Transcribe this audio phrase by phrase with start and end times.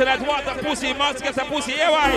[0.00, 2.10] to that water pussy, must get a pussy, yeah, why?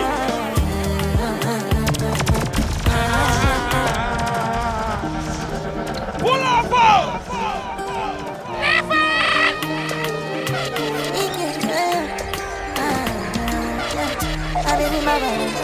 [6.18, 7.20] Pull up, out!
[14.66, 15.63] I've in my body.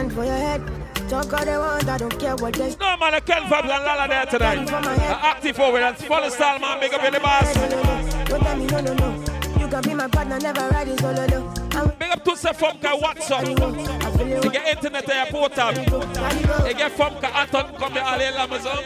[0.00, 0.62] Spend for your head.
[1.10, 3.84] Talk all they want, I don't care what they No man, I Ken Vybz and
[3.84, 4.72] Lala there tonight.
[4.72, 7.54] Uh, active forward and follow style man, big up in the boss.
[7.54, 8.24] No, no, no.
[8.24, 9.60] Don't tell me no, no, no.
[9.60, 11.86] You can be my partner, never ride it solo, though.
[11.98, 13.44] Big up Tutsa from Ka WhatsApp.
[13.60, 14.42] I.
[14.42, 16.66] You get internet at your portal.
[16.66, 18.84] You get from Ka Anton come to Ali Amazon.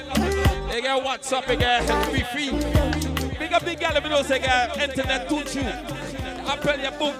[0.74, 3.38] You get WhatsApp, you get MP3.
[3.38, 5.70] Big up the girl, you know, say, get internet to you.
[6.50, 7.14] Appelle your book.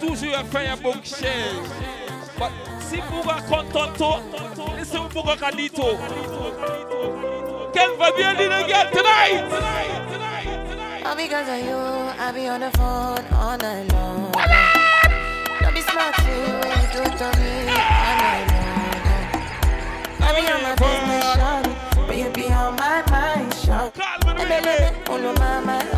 [0.00, 1.83] Toujours faire un book share.
[2.38, 4.20] But si vous êtes content,
[4.76, 5.96] laissez vous pour un dito.
[7.72, 9.44] Quelle va bien dire again tonight?
[11.06, 11.76] All because of you,
[12.18, 14.32] I be on the phone all night long.
[15.60, 18.74] Don't be smart too when you do it to me all night long.
[20.20, 21.72] I be on my business, shawty,
[22.06, 24.00] but you be on my mind, shawty.
[24.26, 24.90] Eh, baby, really.
[25.08, 25.93] oh my mind,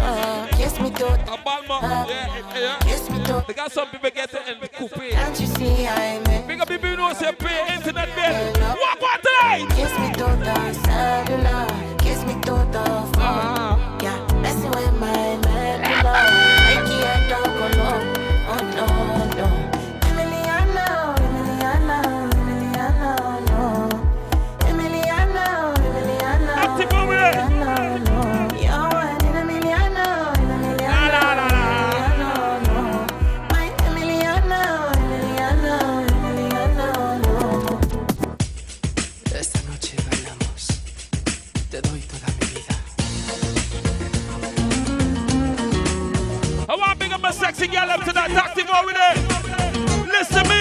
[0.00, 1.04] uh, kiss me too,
[1.44, 1.80] Balma.
[2.08, 2.78] Yeah, yeah.
[2.80, 3.42] kiss me too.
[3.46, 4.92] They got some people getting it and coupe.
[5.10, 6.46] Can't you see I'm in?
[6.46, 8.62] Big up people know say pay internet bill.
[8.82, 9.66] Walk on tonight.
[9.76, 12.84] Kiss me to the cellular, kiss me to the
[13.14, 13.78] phone.
[13.80, 13.89] Yeah,
[47.60, 50.06] dancing y'all up to that doctor over there?
[50.06, 50.59] Listen Listen me.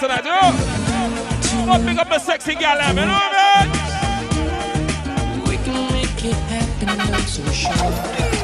[0.00, 0.24] Tonight.
[0.24, 1.76] You know?
[1.78, 3.66] Go pick up my sexy girl, you know what I
[5.04, 5.42] mean?
[5.48, 8.39] We can make it happen, I'm so sure.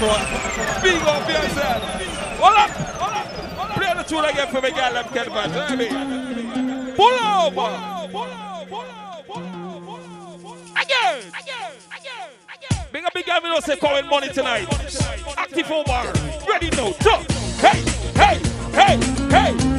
[0.00, 1.82] Patron, big up yourself.
[2.40, 3.76] Hold up, hold up, hold up.
[3.76, 4.92] Play the tune again for me, girl.
[4.94, 5.68] Them can man.
[5.68, 6.92] Hear me?
[6.96, 7.68] Pull over.
[10.80, 11.18] Again.
[11.38, 11.72] Again.
[11.92, 12.30] Again.
[12.48, 12.86] Again.
[12.92, 13.40] Big up, big guy.
[13.40, 14.68] We don't say calling money tonight.
[15.36, 16.12] Active over.
[16.48, 16.94] Ready now.
[17.02, 17.30] Jump.
[17.60, 17.82] Hey,
[18.14, 18.40] hey,
[18.72, 18.96] hey,
[19.28, 19.69] hey,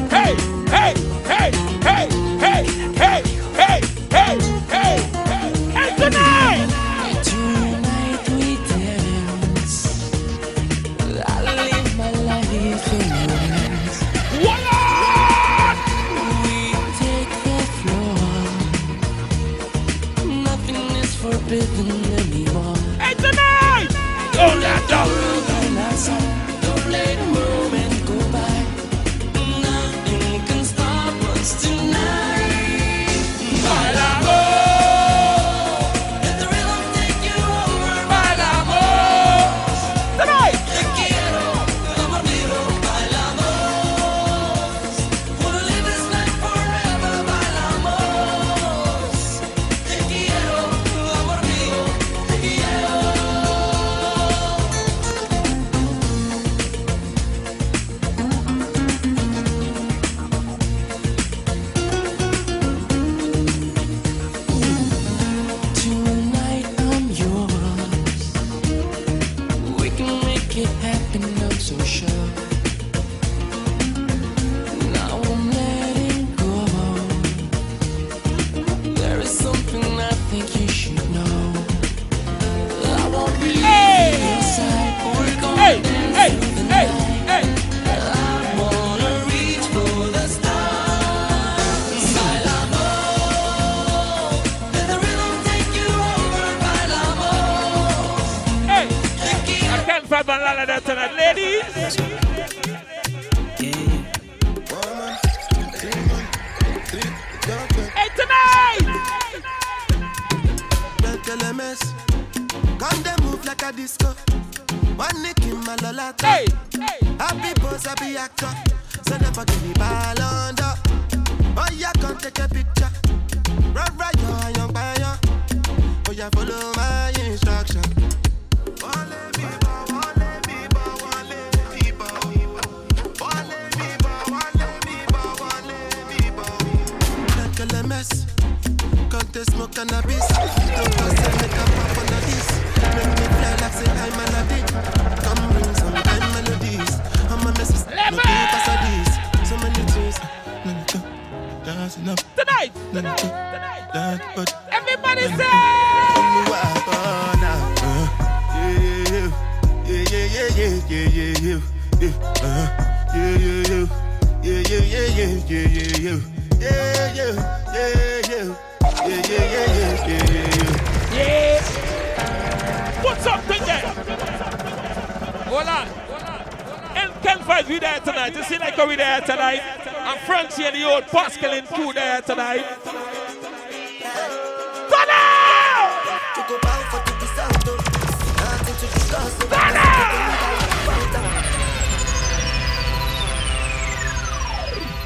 [71.80, 72.41] so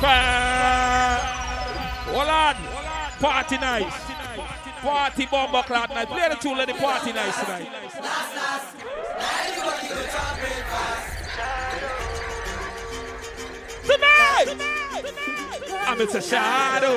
[0.06, 1.18] fire.
[2.14, 2.56] Hold on.
[3.20, 3.94] Party nice.
[4.80, 6.08] Party bomber clock night.
[6.08, 7.68] Play the two, let the party nice tonight.
[13.84, 14.48] Tonight!
[15.88, 16.96] I'm it's a shadow.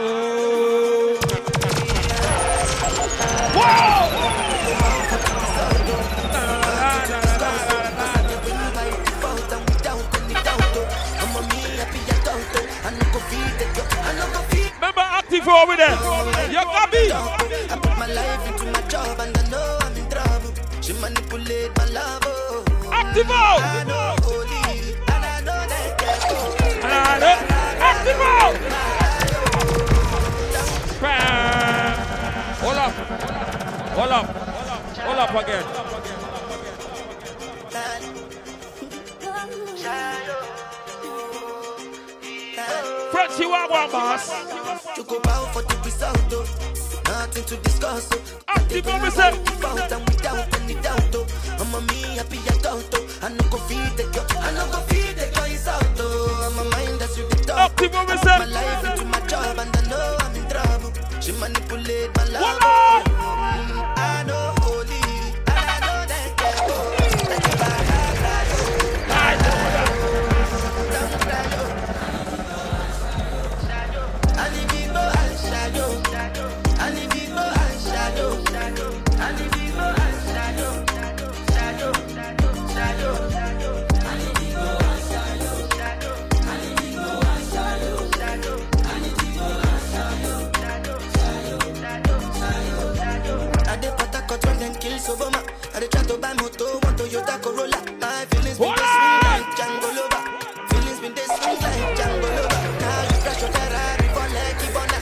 [3.56, 4.59] Whoa!
[14.80, 15.98] Remember active over there.
[16.50, 17.12] You copy?
[17.12, 20.54] I put my life into my job and I know I'm in trouble.
[20.82, 22.24] She manipulate my love.
[22.92, 23.60] Active out.
[26.82, 27.16] And I
[27.80, 28.56] Active out.
[32.62, 32.94] Hold up.
[33.98, 34.26] Hold up.
[34.98, 35.99] Hold up again.
[43.12, 44.30] Frenchie Wawa, boss.
[44.96, 46.32] Choco bow for the result,
[47.06, 48.10] nothing to discuss.
[48.48, 49.38] Active on myself.
[49.39, 51.16] Without and without any doubt,
[51.60, 51.78] I'm oh.
[51.78, 52.86] a me happy adult.
[52.94, 53.20] Oh.
[53.22, 55.39] I know go feed the girl, I know go feed the girl.
[56.46, 57.72] I'm a mind that's with the top.
[57.72, 58.39] Active on myself.
[58.39, 60.94] My life into my job and I know I'm in trouble.
[61.22, 62.60] She manipulate my love.
[62.62, 65.09] Mm, I know holy
[95.10, 95.42] Obama.
[95.75, 97.80] I dey try to buy moto, one Toyota Corolla.
[98.00, 98.94] My feelings been this
[99.25, 100.24] like Django Lover.
[100.70, 101.60] Feelings been this like
[101.98, 102.60] Django Lover.
[102.80, 104.98] Now you crash your Ferrari for Lucky Bona.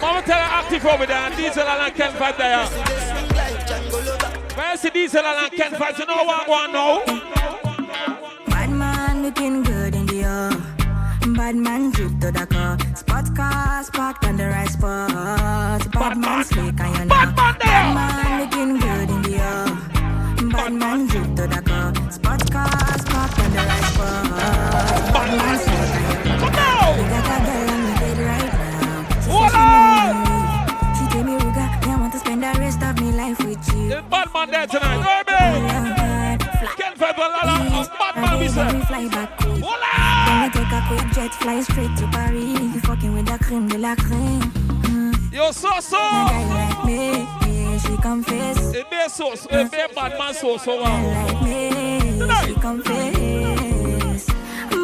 [0.00, 2.66] Mama tell her active over there, Diesel and Ken Fat there.
[4.56, 5.98] Where's the Diesel and Ken Fat?
[5.98, 6.92] You know what I want now?
[8.46, 11.34] Bad man looking good in the oil.
[11.34, 12.76] Bad man drip to the car.
[12.96, 15.90] Spot car parked on the right spot.
[15.92, 17.08] Bad, man slick and you know.
[17.08, 19.21] Bad man, bad looking good in
[20.62, 21.92] Bad man drip to the car.
[22.12, 24.30] Spot cars parked on the right spot.
[25.12, 26.38] Bad man slick and you know.
[26.38, 26.98] Come on!
[26.98, 29.02] We got a girl on the bed right now.
[29.22, 30.22] She Hold she on.
[30.22, 30.38] me.
[30.94, 33.88] She tell me, I want to spend the rest of my life with you.
[33.88, 35.02] The bad man there tonight.
[35.26, 35.42] Baby!
[36.78, 37.56] Ken Vybz, la la.
[37.58, 38.80] A bad man, we say.
[38.86, 39.54] fly back quick.
[39.54, 40.46] Then Hola!
[40.46, 42.60] we take a quick jet, fly straight to Paris.
[42.60, 44.42] You fucking with the creme de la creme.
[44.86, 45.32] Mm.
[45.32, 45.98] Yo, so so.
[45.98, 47.26] Like me,
[47.92, 48.74] she confess.
[48.74, 50.82] It be so, it be bad man so so.
[50.82, 51.26] Guy Wow.
[51.26, 52.46] like me, Tonight.
[52.46, 54.26] she confess.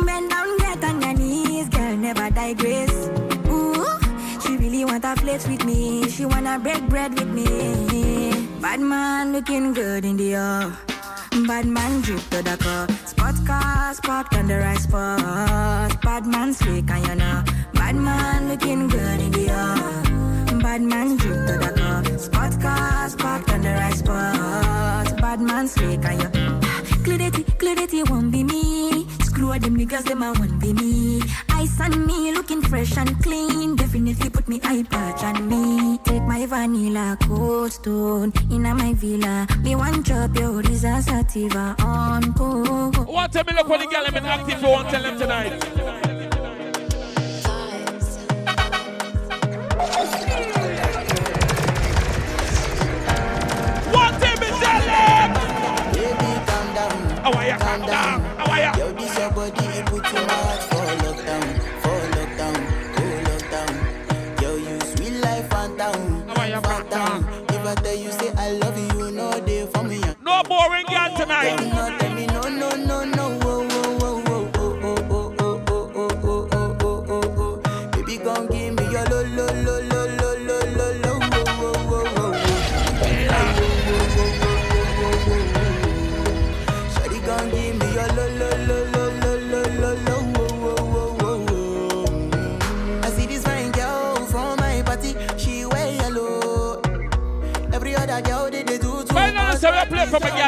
[0.06, 3.08] Bend down, get on your knees, girl, never digress.
[3.48, 3.84] Ooh,
[4.42, 6.08] she really want to flex with me.
[6.08, 7.46] She wanna break bread with me.
[8.60, 10.72] Bad man looking good in the air.
[11.46, 12.88] Bad man drip to the car.
[13.06, 16.00] Spot cars parked on the right spot.
[16.02, 17.42] Bad man slick and you know.
[17.74, 20.07] Bad man looking good in the air.
[20.68, 22.18] Bad man drip to the car.
[22.18, 25.18] Spot cars parked on the right spot.
[25.18, 26.28] Bad man slick and you.
[27.04, 29.06] Clarity, clarity won't be me.
[29.22, 31.22] Screw them niggas, them a won't be me.
[31.48, 33.76] Ice on me, looking fresh and clean.
[33.76, 35.96] Definitely put me eye patch on me.
[36.04, 39.46] Take my vanilla cold stone in my villa.
[39.62, 42.25] Me one drop your Risa sativa on.
[43.06, 46.38] What tell me look when the girl them active for one tell them tonight.
[57.32, 57.35] Down.
[57.35, 57.58] How are ya?
[57.58, 58.20] Calm down.
[58.38, 58.76] How are ya?
[58.78, 61.47] Yo, this your body, it put my heart for lockdown,
[61.82, 62.58] for lockdown,
[62.99, 64.42] oh lockdown.
[64.42, 67.23] Yo, you sweet life, phantom, How are ya, phantom.
[67.23, 67.44] phantom?
[67.54, 70.00] If I tell you say I love you, no day for me.
[70.25, 71.58] No boring girl tonight.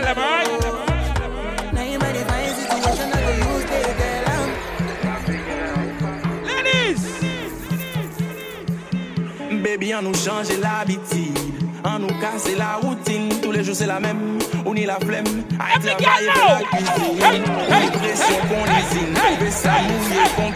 [0.02, 1.72] Girl, girl, right?
[1.72, 4.40] Now in my divine situation, I go use the girl.
[6.48, 7.02] Ladies!
[9.62, 11.38] Baby, on nous changer l'habitude.
[11.84, 13.28] On nous casser la routine.
[13.42, 14.39] Tous les jours c'est la même.
[14.64, 15.26] ou ni la flemme.
[15.58, 19.14] A travaye pou la piscine Ni presyon kon l'usine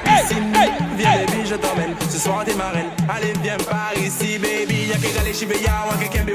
[0.04, 0.52] piscine.
[0.96, 1.94] Viens baby je t'emmène.
[2.10, 2.72] Ce soir t'es ma
[3.14, 4.88] Allez viens par ici baby.
[4.88, 6.30] Y'a que d'aller chiver ya Ouan que kembe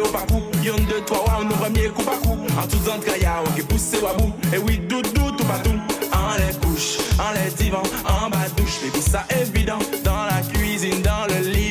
[0.63, 2.37] Yon deux trois wa nou premier coup par coup.
[2.57, 5.71] En tout entre ya Ouan que pousse waboum Et eh oui doudou tout patou
[6.13, 9.79] En les couches, en les divans, en bas douche Baby ça évident.
[10.03, 11.68] Dans la cuisine, dans le lit.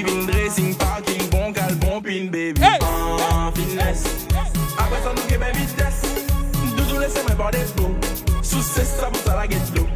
[7.52, 7.94] this flow.
[8.42, 9.86] Success sa mousa la get flow.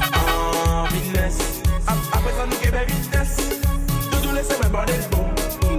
[0.00, 1.62] Ah, business.
[1.86, 3.36] Apre sa nou kebe business.
[4.10, 5.26] Doudou lese men bon this flow.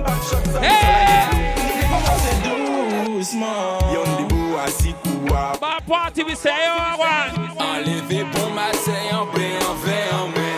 [0.05, 1.49] Back shot sa mousa la get flow.
[1.77, 3.93] Ni pou pase douceman.
[3.93, 5.43] Yon di bou asikou a.
[5.61, 7.27] Ba pati vi se yo a wan.
[7.57, 10.57] Enleve pou ma se yon bre, yon ve, yon men.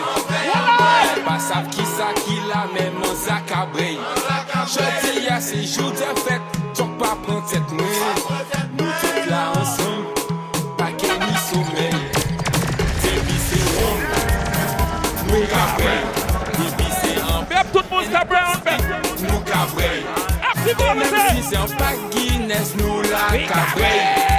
[1.26, 3.94] Pasav ki sa ki la men, man zakabre.
[4.72, 8.51] Jodi ya se jou de fet, tok pa pran tet men.
[23.54, 24.31] I wave.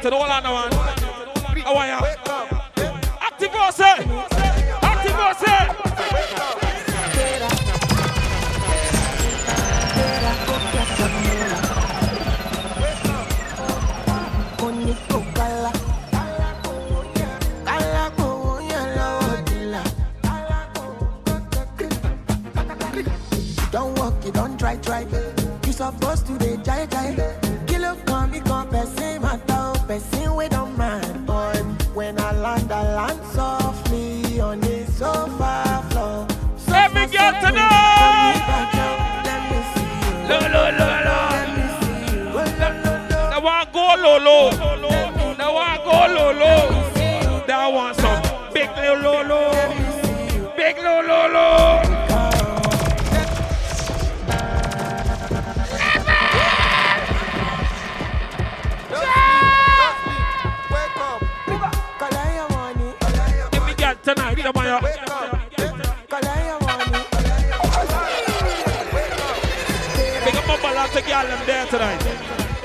[0.00, 0.47] Five not come yet,
[40.28, 40.40] see you.
[40.40, 41.18] Lo, lo, lo, lo.
[41.32, 42.28] Let me see you.
[42.30, 43.20] Oh, lo, lo, lo.
[43.30, 43.40] That
[43.72, 43.84] go
[45.84, 46.58] go lolo.
[47.46, 48.20] That one some
[48.52, 49.40] big lolo.
[50.56, 51.18] Big lolo.
[51.28, 51.87] Color
[70.98, 71.98] up to girl them there tonight.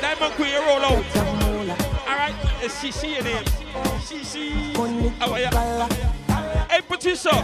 [0.02, 1.06] Diamond Queen roll out.
[2.08, 3.46] Alright, it's she she your name.
[4.08, 4.74] She she.
[4.76, 4.88] Are
[5.22, 5.50] oh, you?
[6.70, 7.30] Hey Patricia.
[7.32, 7.40] Oh.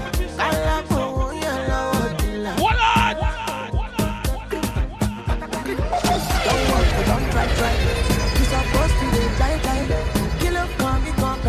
[2.60, 3.16] What on?
[7.06, 7.74] Don't try, try.
[8.38, 9.54] You supposed to be jai.
[10.40, 11.40] Kilo come, me come,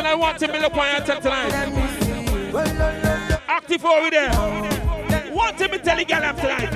[0.00, 1.52] Gal tonight want to me look on your tonight.
[3.46, 4.30] Active over there.
[5.30, 6.72] Want to me tell the gal them tonight.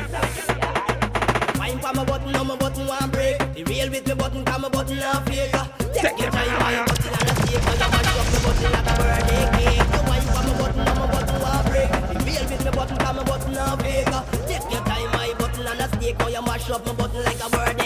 [1.57, 3.39] Wine for my button, on my button one break.
[3.55, 5.55] The real with me button, come my button off fake.
[5.55, 7.63] Uh, take your time, my button and a steak.
[7.63, 9.89] Cause I mash up my button like a birthday cake.
[9.89, 11.91] The wine for my button, on my button one break.
[12.13, 14.13] The real with me button, come my button off fake.
[14.13, 16.19] Uh, take your time, my button and a steak.
[16.19, 17.84] Cause you mash up my button like a birthday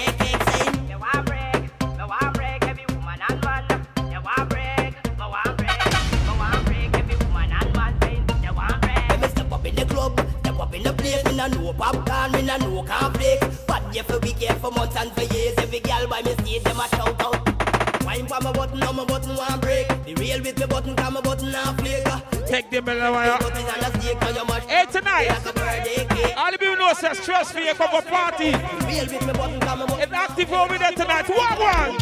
[11.38, 13.64] the place, no popcorn, me nah no cornflakes.
[13.66, 16.62] But yeah, for we care for months and for years, every girl by me stage,
[16.64, 18.04] them a shout out.
[18.04, 19.88] Wine for my button, on my button one break.
[20.04, 22.04] The real with me button, come my button and flake.
[22.46, 23.36] Take the bell away.
[23.40, 25.28] Button and a steak, cause you mash Hey tonight.
[25.28, 26.34] like a birthday cake.
[26.36, 28.50] All the people know say stress for you come for party.
[28.86, 30.00] Real with me button, come my button.
[30.00, 31.28] It's active over there tonight.
[31.28, 31.98] What one?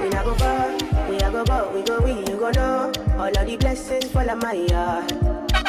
[0.00, 2.92] We a go far, we a go go, we go we, you go know.
[3.18, 5.08] All of the blessings fall on my yard.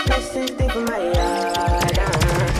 [0.05, 2.50] Blessings stay for my yard.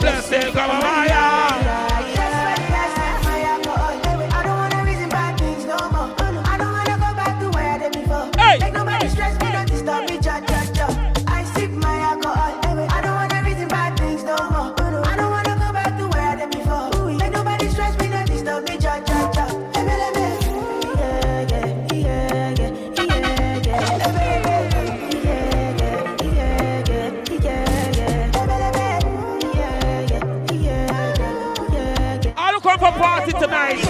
[0.00, 0.86] Blessing come
[33.32, 33.85] party tonight.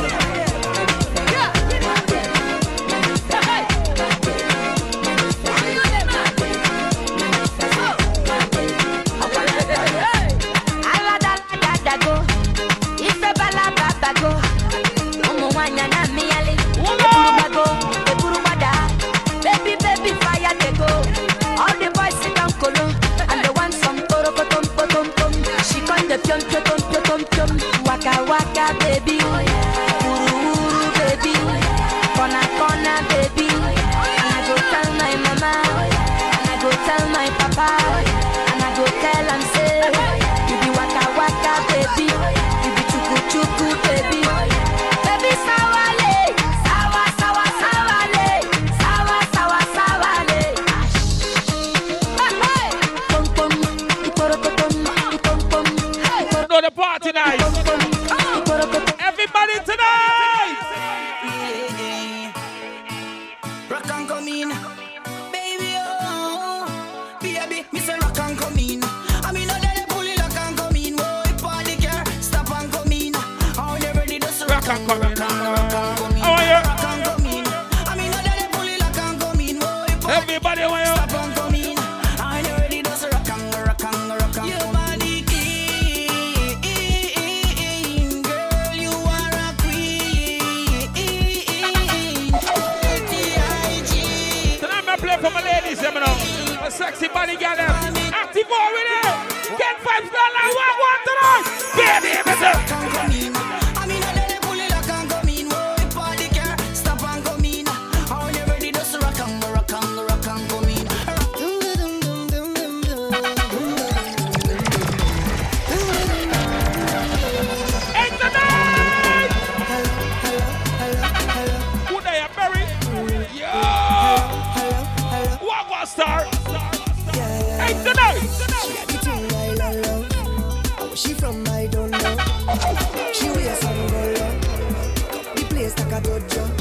[135.91, 136.56] Like a dojo.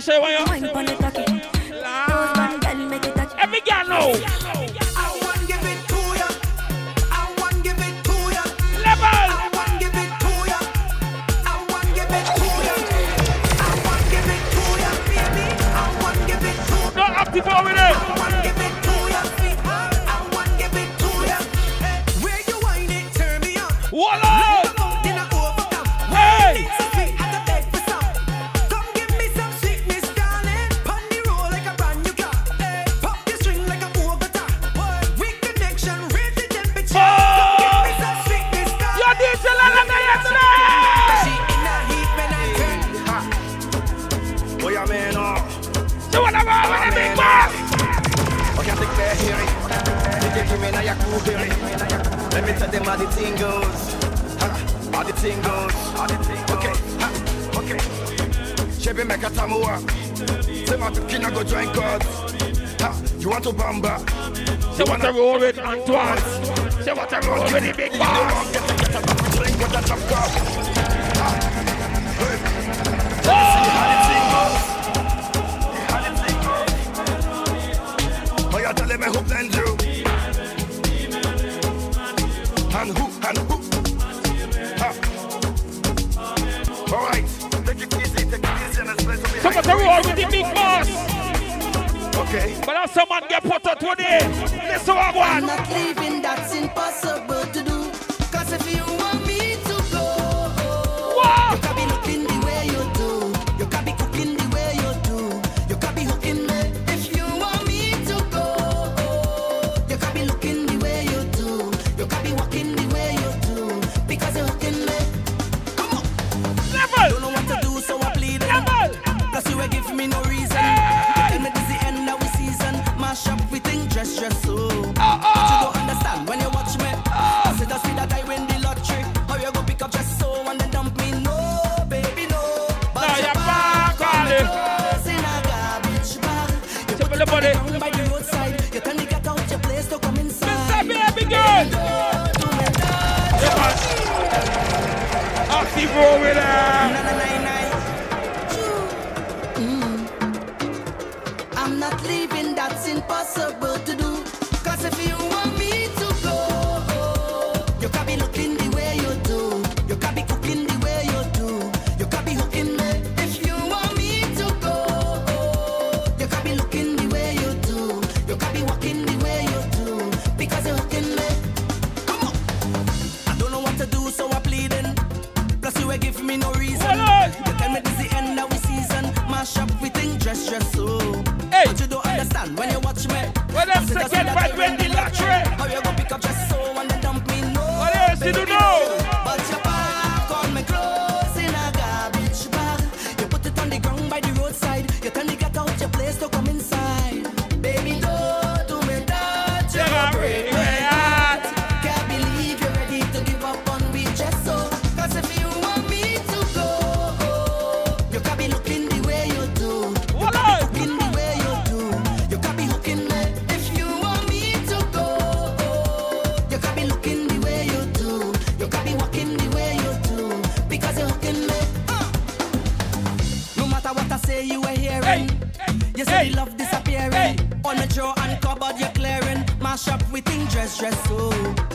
[0.00, 1.07] Fish I want you.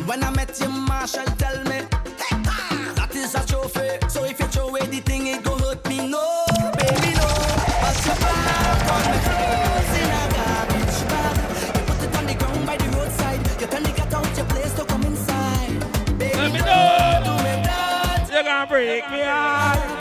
[0.05, 1.79] When I met you, Marshall tell me.
[2.21, 3.89] "Hey, ah, That is a trophy.
[4.09, 5.97] So if you throw away the thing, it go hurt me.
[6.15, 6.25] No,
[6.77, 7.29] baby, no.
[7.83, 11.35] But you back on the clothes in a garbage bag.
[11.75, 13.41] You put it on the ground by the roadside.
[13.61, 15.79] You tell me get out your place to come inside.
[16.19, 17.23] Baby, Let me no, know.
[17.25, 18.29] do me that.
[18.33, 19.92] You gonna break me heart.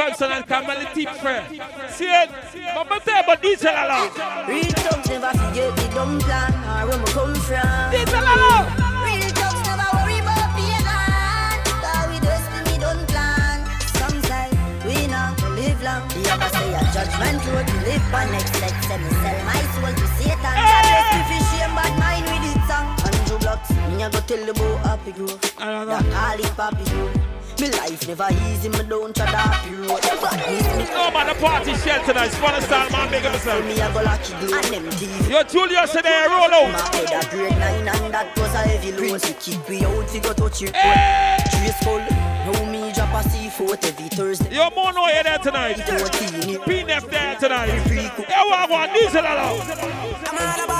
[0.00, 1.44] To big up Ken Ferguson and Kamala Team Fair.
[1.90, 2.30] See it?
[2.74, 4.10] But I'm saying about diesel along.
[4.48, 7.90] Real thugs never forget the dumb plan or where we come from.
[7.90, 8.66] Diesel along.
[9.04, 11.60] Real thugs never worry about being land.
[11.66, 13.58] Cause we destiny don't plan.
[13.98, 14.48] Some say
[14.86, 16.08] we not to live long.
[16.08, 18.30] The other say a judgment road to live on.
[18.32, 20.54] Next let say me sell my soul to Satan.
[20.56, 22.86] Bless me for shame, bad mind with it song.
[23.04, 25.40] Andrew Blocks, me a go tell the boy happy growth.
[25.58, 27.39] That all it papi growth.
[27.60, 30.00] Me life never easy, me don't try that happy road.
[30.00, 32.32] Badness No oh, man, the party shell tonight.
[32.32, 33.64] Sponsor style, man, big up yourself.
[33.66, 34.48] me a go lucky do.
[34.56, 36.94] And them thief Yo, Julius today, roll my out.
[36.94, 39.20] head a grade nine and that was a heavy load.
[39.20, 41.36] To kick we out, we go touch your Hey.
[41.52, 44.56] Trace skull, now me drop a C4 every Thursday.
[44.56, 45.76] Yo, Mono here there tonight.
[45.76, 47.76] PNF there tonight.
[47.92, 49.60] Yo, I want diesel along.
[49.68, 50.79] I'm all about the money.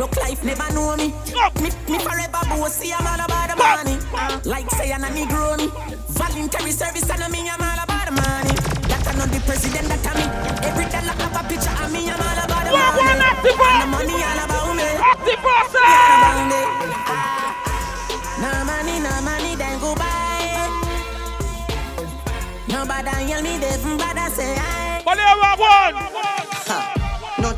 [0.00, 1.12] broke life never know me.
[1.60, 2.88] Me, me forever bossy.
[2.88, 3.96] I'm all about the money.
[4.48, 5.68] Like say I'm a Negro me.
[6.16, 7.44] Voluntary service and me.
[7.44, 8.56] I'm all about the money.
[8.88, 10.24] That I know the president that I me.
[10.64, 12.08] Every dollar have a picture of me.
[12.08, 12.96] I'm all about the money.
[12.96, 14.88] what, active the money all about me.
[15.04, 15.76] Active boss.
[15.76, 16.60] All about me.
[18.40, 20.64] No money, no money, then go buy.
[22.72, 25.02] Nobody yell me, they bother say I.
[25.04, 25.94] But there are one.
[26.16, 26.39] Ha.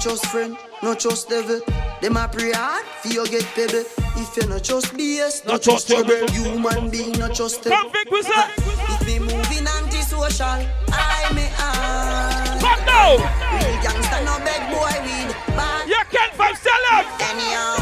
[0.05, 1.61] Not just friend, no trust devil.
[2.01, 3.85] Them a pray hard for you get pebble.
[4.19, 6.27] If you not just BS, not, Not just just trouble.
[6.27, 6.33] trouble.
[6.35, 8.27] Human being, not trust Come big with.
[8.35, 8.51] Ah,
[8.99, 10.59] if me moving antisocial,
[10.91, 12.59] I me on.
[12.59, 13.15] Come now.
[13.55, 15.31] Real gangster, no beg boy weed.
[15.55, 17.07] Bad You can't find sell it.
[17.23, 17.79] anyhow.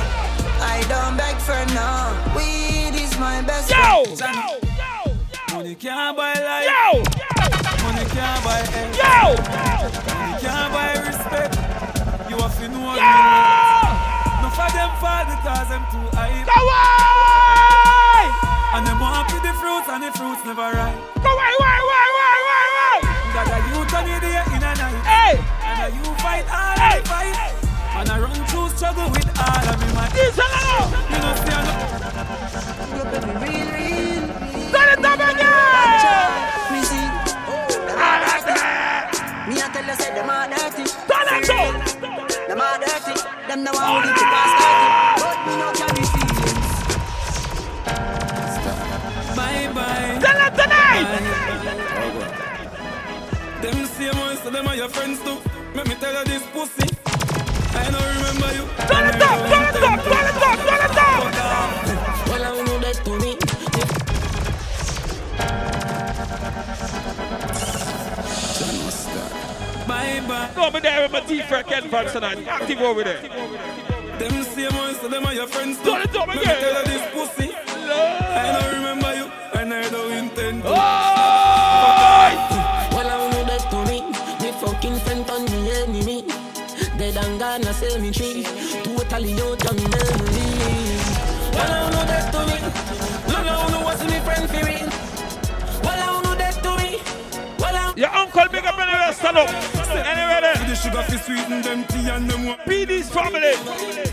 [0.60, 2.36] I don't beg for no.
[2.36, 4.60] Weed is my best friend.
[5.56, 6.68] Money can't buy life.
[6.68, 7.00] Yo!
[7.82, 9.00] Money can't buy health.
[9.00, 9.88] Yo!
[9.88, 10.09] Money
[15.70, 16.34] them too high.
[16.42, 18.26] Go away!
[18.74, 20.98] And them want to the fruits and the fruits never ripe.
[21.22, 22.98] Go away, why, why, why, why, why?
[23.38, 24.98] That a youth and idiot in a night.
[25.06, 25.38] Hey!
[25.62, 26.98] And a you fight all Hey!
[26.98, 27.54] I fight.
[28.02, 30.10] And I run through struggle with all of me man.
[30.10, 30.90] This alone!
[31.06, 31.86] You know see I know.
[33.46, 34.26] Real, real,
[34.74, 36.34] Turn it up again!
[36.74, 37.06] me see.
[39.46, 40.82] Me I tell you, say them are dirty.
[41.06, 41.78] Turn it up!
[42.50, 43.14] Them are dirty.
[43.46, 45.19] Them the one who did the past dirty.
[54.00, 55.36] Same ones, so them are your friends too.
[55.74, 56.88] Let me tell you this pussy.
[57.76, 58.64] I don't remember you.
[58.88, 62.28] Turn it up, turn it up, turn it up, turn it up!
[62.30, 63.36] Well, I know that to me.
[69.86, 70.50] Bye bye.
[70.54, 72.38] Go over there with my teeth for Ken Vybz tonight.
[72.48, 73.20] Active over there.
[74.18, 75.90] Them same ones, so them are your friends too.
[75.90, 77.54] Turn it up Let me tell you this pussy.
[77.54, 79.19] I don't remember you,
[84.82, 86.22] Me fucking on me enemy.
[86.96, 88.44] Dead and gone a cemetery.
[88.82, 90.40] Totally out of memory.
[91.52, 93.32] Well, I know that to me.
[93.32, 94.80] Long I know what's me friend for me.
[95.84, 96.98] Well, I know that to me.
[97.58, 99.50] Well, I Your uncle big up anywhere, stand up.
[99.90, 100.68] Anywhere there.
[100.68, 103.52] The sugar fi sweeten them tea and them wa- PD's family.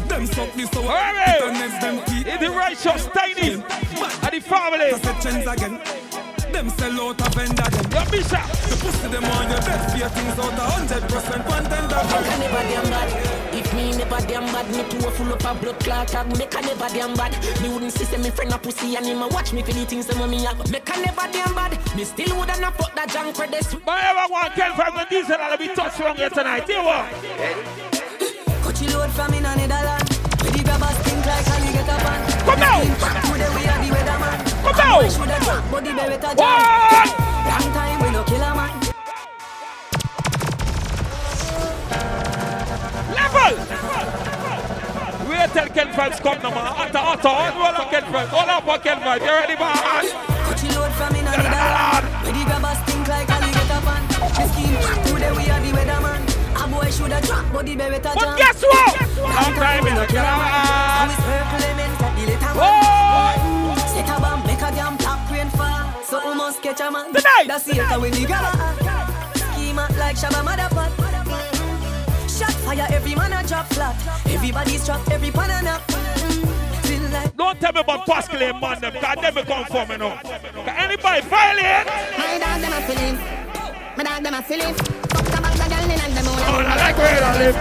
[0.10, 0.92] Them suck this sour.
[0.92, 1.40] Hurry!
[1.40, 2.28] Bitterness them teeth.
[2.28, 3.54] It's the righteous tiny.
[3.54, 4.92] And the family.
[4.92, 6.27] That's a chance again.
[6.52, 7.92] Them sell out a vendor them.
[7.92, 8.46] Your bishop.
[8.68, 12.32] The pussy them on your bed fear things out a hundred percent content of Make
[12.34, 13.10] a never damn bad.
[13.54, 16.08] If me never damn bad, me too full up of blood clot.
[16.08, 16.28] tag.
[16.38, 17.34] Make a never damn bad.
[17.62, 19.86] Me wouldn't see say me friend a pussy and him a watch me for the
[19.86, 20.58] things them me have.
[20.72, 21.78] Make a never damn bad.
[21.96, 23.76] Me still woulda not fuck that junk for this.
[23.86, 26.68] But ever want Ken from the diesel and be touched wrong here tonight.
[26.68, 27.06] Here what?
[28.64, 30.18] Coachy load from in a Netherlands.
[30.42, 32.20] Where the grabbers think like How alligator pan.
[32.46, 32.82] Come now!
[33.32, 33.97] Today we are the
[35.94, 36.62] beretta jam.
[36.98, 37.10] What?
[38.02, 38.44] We no kill.
[43.16, 43.54] Level!
[45.30, 46.66] Wait till Ken Vybz come now, man.
[46.68, 48.28] Atta, atta, hold on Ken Vybz.
[48.28, 49.22] Hold up on Ken Vybz.
[49.26, 50.28] You ready, man?
[50.48, 50.54] We
[55.20, 56.24] the weatherman.
[56.56, 56.68] A
[58.16, 58.94] but guess what?
[59.18, 61.10] Long time we the little man.
[62.60, 63.76] Oh!
[63.94, 64.42] Set a bomb,
[66.48, 67.08] must catch a man.
[67.14, 67.44] Tonight.
[67.48, 68.56] That's it, when the grabber.
[69.36, 70.92] Schema like Shabba Motherfuck.
[72.32, 73.96] Shot fire, every man a drop flat.
[74.28, 75.82] Everybody's trapped, every pan a nap.
[77.36, 80.16] Don't tell me about Pascal and man them, cause them come for me now.
[80.24, 83.16] Cause anybody violate, My dog them a feeling.
[83.98, 84.74] My dog them a feeling.
[84.74, 86.40] Fuck the bag the girl in and them all.
[86.48, 87.56] oh, I like where I live.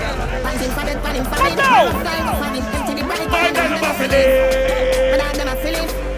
[0.46, 1.58] Pants in for bed, pan in for Come bed.
[1.58, 1.90] now.
[1.90, 3.26] My go for bed, empty the bright.
[3.26, 5.18] My My dog them a feeling.
[5.18, 6.15] dog them a feeling.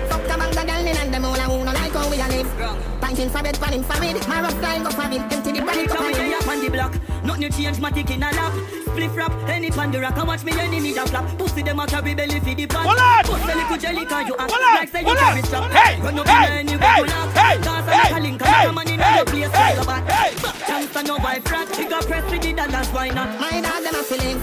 [2.49, 3.01] Like how we a live.
[3.01, 4.29] Pants in for bed, pan in for bed.
[4.29, 5.89] My rough style go for bed, empty the bright.
[5.89, 7.25] Come on, up on the block.
[7.25, 8.53] Nothing change, my tick in a lap.
[8.53, 10.17] Spliff rap, any pan the rock.
[10.19, 11.39] I watch me enemy a flap.
[11.39, 12.85] Pussy them a carry belly for the pan.
[12.87, 13.25] Hold on.
[13.25, 15.71] Pussy little jelly cause you act like say you carry strap.
[15.71, 17.31] Hey, Run up in the hey, you knock.
[17.35, 18.43] hey, Dance and hey, make a link.
[18.43, 20.67] hey, Come on in hey, your place, hey, so bad.
[20.67, 21.77] Chance and no wife rat.
[21.77, 23.41] He got press with the dollars, why not?
[23.41, 24.39] My dog them a feeling.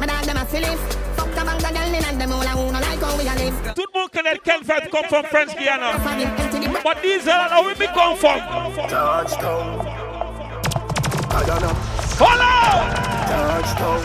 [0.00, 1.07] My dog them a feeling.
[1.38, 2.42] Fuck the bag the girl in and them all.
[2.42, 3.74] I who no like how we a live.
[3.74, 5.92] Tout le monde connaît Ken Vybz come from French Guiana.
[5.92, 6.84] For bed, empty the bright.
[6.84, 8.40] But these are not where we come from.
[8.88, 9.86] Touchdown.
[11.30, 11.74] I don't know.
[12.18, 12.90] Hold on!
[13.30, 14.00] Touchdown.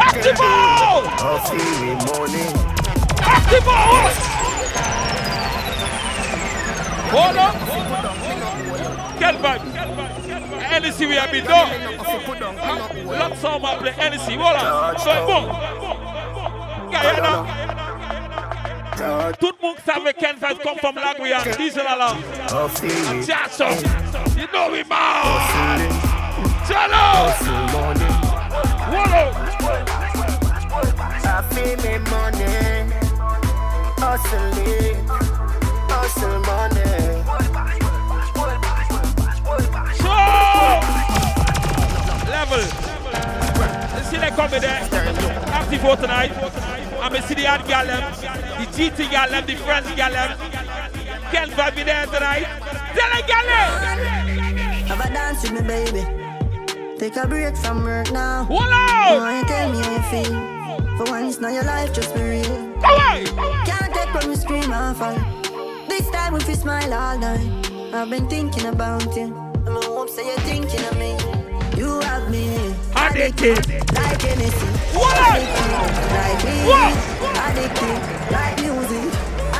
[0.00, 0.40] Active!
[0.40, 2.54] A feeling morning.
[3.20, 3.68] Active!
[7.14, 7.54] Hold on!
[9.18, 10.27] Ken Vybz.
[10.68, 11.70] Hennessy we have been done.
[13.06, 14.36] Lots of my play Hennessy.
[14.36, 14.98] Hold on.
[14.98, 15.12] So.
[16.90, 17.46] Guyana.
[19.40, 20.14] Tout le monde savait
[20.80, 21.56] from Lagrian.
[21.56, 22.18] Diesel alarm.
[23.24, 23.76] Jackson.
[24.36, 25.90] You know we man.
[26.66, 27.32] Jello.
[28.92, 29.32] Wallow.
[30.80, 32.92] I feel me money,
[33.98, 34.96] hustling,
[35.88, 37.57] hustle money.
[42.38, 42.62] Level.
[43.98, 44.82] You see they coming there.
[45.58, 46.32] Active for tonight.
[47.02, 48.02] I'm a see the hard gal them,
[48.58, 50.30] the GT gal them, the French gal them.
[51.32, 52.46] Can't vibe me there tonight.
[52.94, 53.70] Tell a gal them.
[54.88, 56.02] Have a dance with me, baby.
[56.98, 58.44] Take a break from work now.
[58.44, 60.34] Why you tell me how you feel?
[60.96, 62.54] For once, now your life just be real.
[62.90, 63.24] Away.
[63.66, 65.18] Can't take from me scream and fall.
[66.32, 67.50] me fi smile all night.
[67.94, 69.34] I've been thinking about you.
[69.66, 71.27] And I hope say you're thinking of me.
[71.78, 73.58] You have me addicted
[73.94, 74.74] like anything.
[74.98, 75.14] What?
[75.30, 75.70] Addicted
[76.18, 76.56] like me.
[76.66, 76.92] What?
[77.46, 77.98] Addicted
[78.32, 79.08] like music.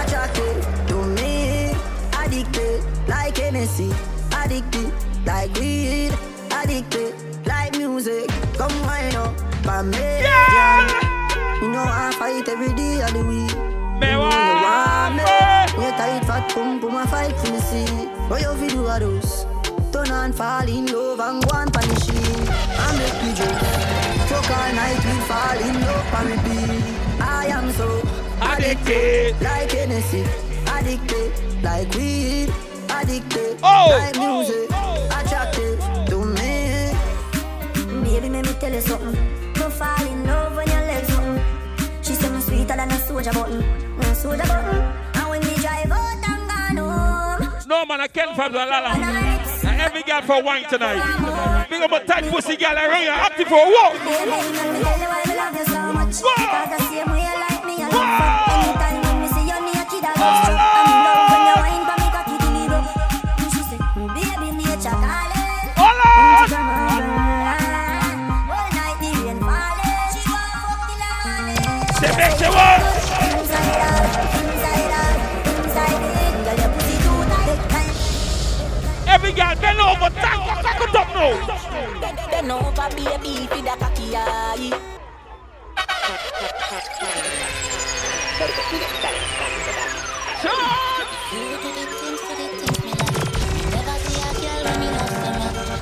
[0.01, 0.57] Attracted
[0.89, 1.73] to me.
[2.19, 3.93] Addicted like Hennessy.
[4.33, 4.93] Addicted
[5.25, 6.13] like weed.
[6.51, 7.15] Addicted
[7.47, 8.29] like music.
[8.57, 9.97] Come wind up by me.
[9.97, 10.89] Yeah.
[11.63, 13.55] You know I fight every day of the week.
[14.01, 15.23] Me You want me.
[15.23, 15.91] me.
[15.99, 17.87] Tight fat pump, put my fight for me see.
[18.29, 19.48] What you fi do a those?
[20.09, 22.49] Turn on, fall in love and go on pan the sheet.
[22.81, 23.61] And make me joke.
[24.29, 27.21] Fuck all night, we fall in love and repeat.
[27.21, 28.01] I am so
[28.41, 29.39] Addicted.
[29.43, 30.25] like Hennessy,
[30.67, 31.31] addicted
[31.63, 32.49] like weed,
[32.89, 34.39] addicted Oh, like oh!
[34.39, 35.21] music, oh!
[35.21, 35.79] attracted
[36.09, 36.95] to me.
[38.03, 39.53] Baby, let me tell you something.
[39.53, 41.45] Don't fall in love when your legs something.
[42.03, 43.61] She say me sweeter than a soldier button.
[44.01, 44.81] A soldier button.
[45.17, 47.69] And when we drive out and gone home.
[47.69, 49.48] No man, I can't find the lala.
[49.65, 51.67] And every girl for wine tonight.
[51.69, 53.93] Big up a tight pussy girl around here, active for a walk.
[54.05, 54.45] Baby, let
[60.53, 60.58] me
[79.39, 81.31] girl bend over, tack, tack it up now.
[82.31, 84.73] Bend over, baby, for the cocky eye.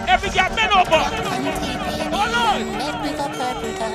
[0.09, 1.02] Every girl bend over.
[2.12, 2.61] Hold on.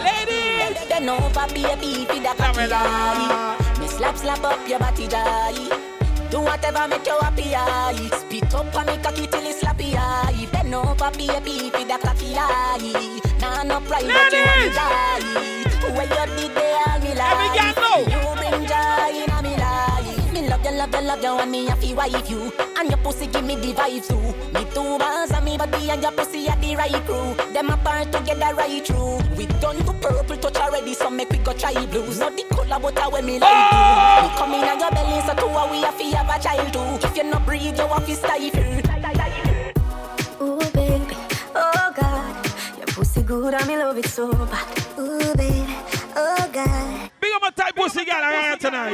[0.03, 0.78] Ladies.
[0.89, 3.78] Bend over, baby, for the cocky eye.
[3.80, 6.01] Me slap, slap up your body, die.
[6.32, 8.09] Do whatever make you happy, aye.
[8.19, 10.47] Spit up on me cocky till it's slappy, aye.
[10.51, 13.19] Bend over, baby, for the cocky eye.
[13.41, 15.51] Nah, no pride, but you want me die.
[15.95, 17.32] When you did all me lie.
[17.36, 17.97] Every girl know.
[18.11, 19.30] You bring joy in
[20.72, 20.72] a.
[20.72, 22.51] Me love you, love you, you, and me happy wife you.
[22.78, 24.15] And your pussy give me the vibes too.
[24.53, 27.36] Me two bands and me body and your pussy are the right crew.
[27.53, 29.19] Them apart together right through.
[29.36, 32.19] We done to purple touch already, so make we go try blues.
[32.19, 34.28] Not the color, but I when me like do.
[34.28, 37.07] Me come in your belly, so two a we have to have a child too.
[37.07, 38.61] If you not breathe, you have to stifle.
[40.41, 41.15] Ooh, baby,
[41.55, 42.45] oh God,
[42.78, 44.67] your pussy good and me love it so bad.
[44.99, 45.65] Ooh, baby,
[46.15, 47.11] oh God,
[47.42, 48.94] Big up a tight pussy girl around here tonight.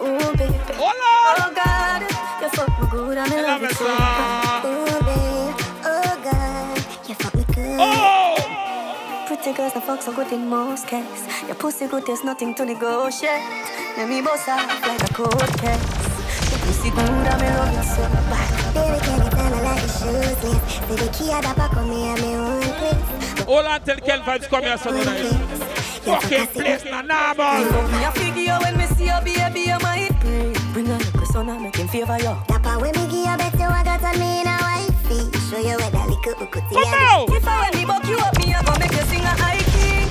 [0.00, 0.94] ooh, baby, Hola.
[0.94, 2.02] oh God,
[2.42, 4.64] you fuck me good and me love it so bad.
[4.64, 5.54] Ooh, baby,
[5.84, 7.76] oh God, you fuck me good.
[7.80, 9.24] Oh.
[9.26, 11.26] Pretty girls, the fuck so good in most cases.
[11.46, 13.42] Your pussy good, there's nothing to negotiate.
[13.96, 16.50] Let me boss off like a cold case.
[16.50, 18.74] Your pussy good, and me love you so bad.
[18.74, 20.38] Baby, can you tell me like a shoeless?
[20.40, 23.42] Say the key at the back of me and me own place.
[23.44, 25.53] Hold on till Ken Vybz come here some tonight.
[26.04, 27.64] Fucking place, na normal.
[27.88, 30.52] Me a figure when me see your baby, you might pray.
[30.72, 32.36] Bring a little son and make him favor you.
[32.46, 35.32] Dapper when me give you bet you I got on me in a wifey.
[35.48, 37.24] Show you where that little ukoti Come now.
[37.28, 39.64] If I when me buck you up, me a go make you sing a high
[39.72, 40.08] king.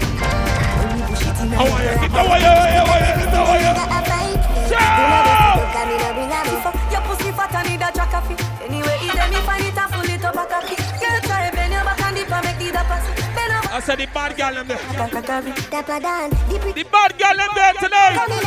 [0.81, 1.93] When me push it in a How are you?
[2.01, 2.41] Get away,
[2.81, 3.03] away,
[13.83, 14.79] said the bad girl them there.
[14.97, 15.51] like a carry.
[15.69, 18.15] Dapper Dan, the bad girl them there tonight.
[18.15, 18.39] Come in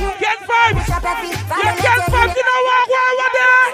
[0.00, 0.72] you Ken Vybz.
[0.72, 2.88] Push up your feet from Yeah, the Vibes, you know what?
[2.88, 3.70] What over there?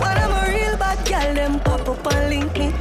[0.00, 2.72] When I'm a real bad girl, them pop up and link me.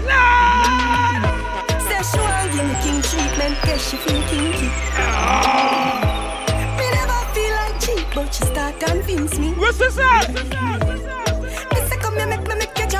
[1.83, 4.69] Say she want give me king treatment, guess she feel kinky.
[4.95, 5.99] Ah.
[6.79, 9.51] Me never feel like cheap, but she start convince me.
[9.53, 11.20] What's this at?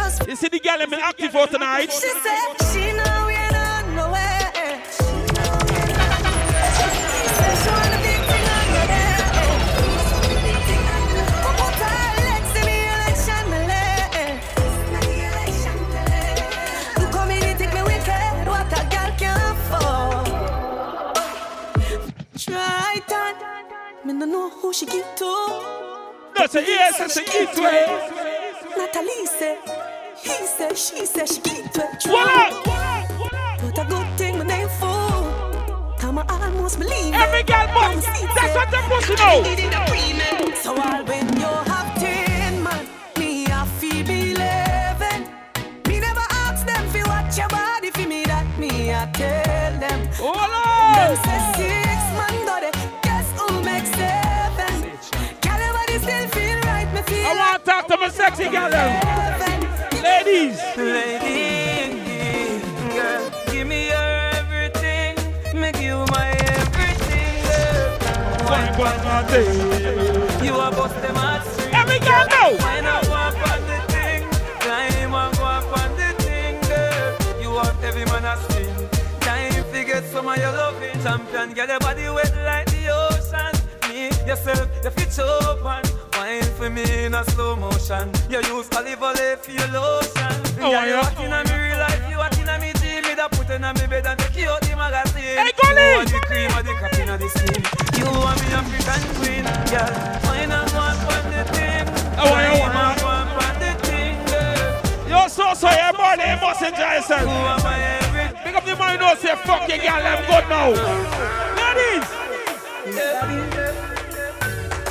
[0.03, 0.27] Just.
[0.27, 1.91] You see the girl been active for tonight?
[1.91, 4.51] She said she know we not nowhere.
[4.95, 6.71] She know we not nowhere.
[7.37, 9.21] Say she want a big thing on there.
[11.43, 14.13] Come put her legs in the election, me leg.
[16.99, 20.27] You come in and take me wicked, what a girl can afford.
[22.37, 23.35] Try that,
[24.05, 25.31] me no know who she give to.
[26.37, 27.85] No, say yes, say eat way.
[28.77, 29.57] Natalie say,
[30.23, 32.67] he said, she said, she keep to drunk.
[32.67, 35.95] What a good thing my name for.
[35.99, 37.13] Come on, almost believe.
[37.13, 38.07] Every girl must.
[38.35, 39.17] That's what they're pushing.
[40.55, 41.81] So I'll win your heart.
[49.13, 50.09] tell them.
[50.13, 50.95] Hola!
[50.95, 52.75] Them say six got it.
[53.03, 54.73] Guess who makes seven?
[55.41, 55.59] Can
[55.99, 56.89] still feel right?
[56.93, 57.25] Me.
[57.25, 59.50] I want to talk to my sexy girl.
[60.23, 60.61] Ladies.
[60.77, 62.61] Lady,
[62.93, 65.15] girl, give me your everything.
[65.59, 67.89] Make you my everything, girl.
[68.45, 70.45] One, day.
[70.45, 71.41] You are boss them at.
[71.73, 72.53] Every girl the
[79.73, 81.01] the get some of your loving.
[81.01, 83.53] Champion, get your body wet like the ocean.
[83.89, 86.10] Me, yourself, you fit open.
[86.31, 88.07] Wine for me in a slow motion.
[88.29, 90.39] You use olive oil for your lotion.
[90.63, 91.25] Oh, yeah, you yeah.
[91.27, 93.03] in a me real life, you hot in a me dream.
[93.03, 95.35] Me da put in a me bed and take you out the magazine.
[95.35, 95.91] Hey, Gully!
[95.91, 97.59] You want the cream or the cap in the skin.
[97.99, 99.91] You want me African queen, girl.
[100.23, 101.83] Wine and go up on the thing.
[102.15, 102.79] Oh, yeah, yeah.
[102.79, 105.11] and go up on the thing, girl.
[105.11, 107.27] Yo, so, so, everybody, you must enjoy yourself.
[107.27, 108.39] Who am I everything?
[108.39, 110.71] Pick up the who knows, say, fuck your girl, I'm good now.
[111.59, 113.50] Ladies.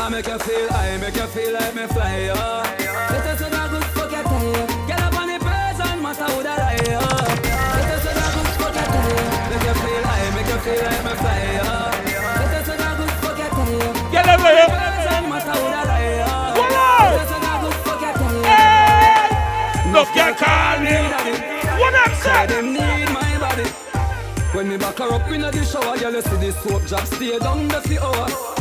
[0.00, 2.32] I make you feel, I make you feel like me fly, yo.
[2.32, 4.86] Let us know good fuck your tie.
[4.88, 7.04] Get up on the person, matter who that I, yo.
[7.04, 9.52] Let us know good fuck your tie.
[9.52, 11.68] Make you feel, I make you feel like me fly, yo.
[12.48, 14.08] Us know good fuck your tie.
[14.08, 14.72] Get over here.
[14.72, 16.32] Person, matter who that I, yo.
[16.64, 16.72] On.
[17.20, 18.40] Us know good fuck your tie.
[19.92, 20.96] Look, you call me.
[21.76, 22.48] What up, sir?
[22.48, 23.68] them need my body.
[24.56, 27.38] When me back her up in the shower, girl, you see the soap drop stay
[27.38, 28.59] down the few hours.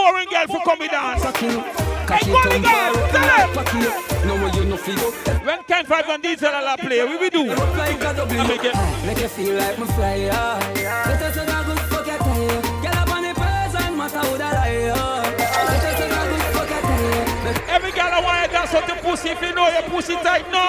[0.00, 1.22] No boring girl for come dance.
[1.22, 1.60] Cocky, Hey,
[2.06, 4.26] cocky turn girl, tell them.
[4.26, 4.96] No way you no feel
[5.44, 7.44] When Ken Vybz and Diesel all play, we will do.
[7.44, 8.40] Look like a double.
[8.40, 8.74] I make it.
[9.04, 11.04] Make you feel like me fly, yeah.
[11.06, 12.82] Let us know good fuck your tie.
[12.82, 15.22] Get up on the person, matter who that I, yeah.
[15.68, 17.74] Let us know good fuck your tie.
[17.74, 20.50] Every girl I want to dance on the pussy if you know your pussy tight.
[20.50, 20.64] No.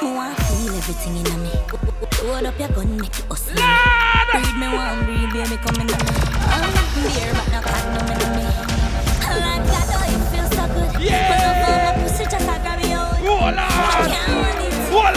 [0.00, 1.50] Oh, me want feel everything in me.
[2.22, 4.13] Load up your gun, make it us.
[4.32, 4.42] Lord.
[4.44, 5.94] Breathe me one, breathe, baby, come in me.
[5.94, 8.44] I'm beer, but no condom in me.
[9.24, 10.90] I like that, oh, it feels so good.
[11.02, 11.28] Yeah.
[11.30, 13.12] But no for my pussy, just like grab me out.
[13.24, 13.62] Want it.
[14.94, 15.14] Oh, Lord.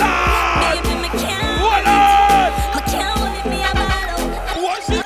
[0.64, 1.86] Baby, me can't Lord.
[1.86, 1.92] it.
[2.76, 4.22] Me can't hold it, me a out.
[4.64, 5.06] What's it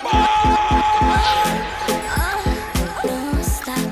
[3.43, 3.85] stop.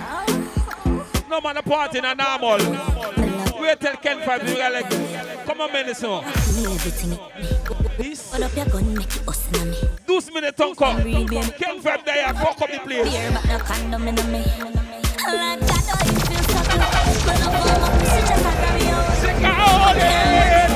[1.30, 2.60] No man, the party na normal.
[3.62, 4.89] Wait till Ken Vybz, you got like,
[5.45, 6.22] come on, man, so.
[6.22, 7.20] Feel everything.
[7.97, 9.26] This, Load up your gun, make it
[10.20, 10.41] us in me.
[10.41, 10.97] this tongue come.
[10.97, 13.09] Ken Vybz there, fuck up the place.
[13.09, 14.43] Beer, but no condom in me.
[15.30, 16.82] Like that, it so good.
[17.26, 19.05] But no for my pussy, just like grab me out.
[19.24, 20.74] Sick of all this.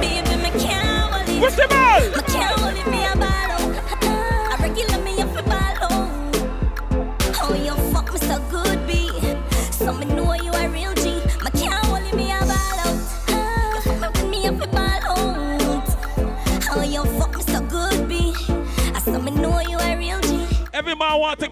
[0.00, 1.40] Baby, me can't hold it.
[1.40, 2.65] What's the ball?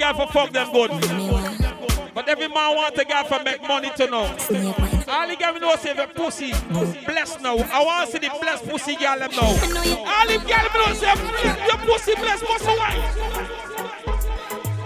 [0.05, 0.91] Man want to get for fuck them good.
[2.15, 4.25] But every man want to get for make money to know.
[5.09, 6.53] All the girl know say the pussy
[7.07, 7.57] blessed now.
[7.57, 9.41] I want to see the blessed pussy girl them now.
[9.41, 9.97] Know you.
[9.99, 11.15] All the girl know say
[11.67, 13.03] your pussy blessed pussy wine.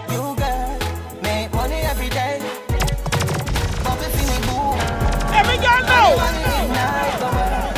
[0.09, 0.79] You girl,
[1.21, 2.39] make money every day.
[3.83, 4.79] Bobby Finney boo.
[5.35, 6.17] Every girl know.
[6.17, 7.69] Money ignite the world.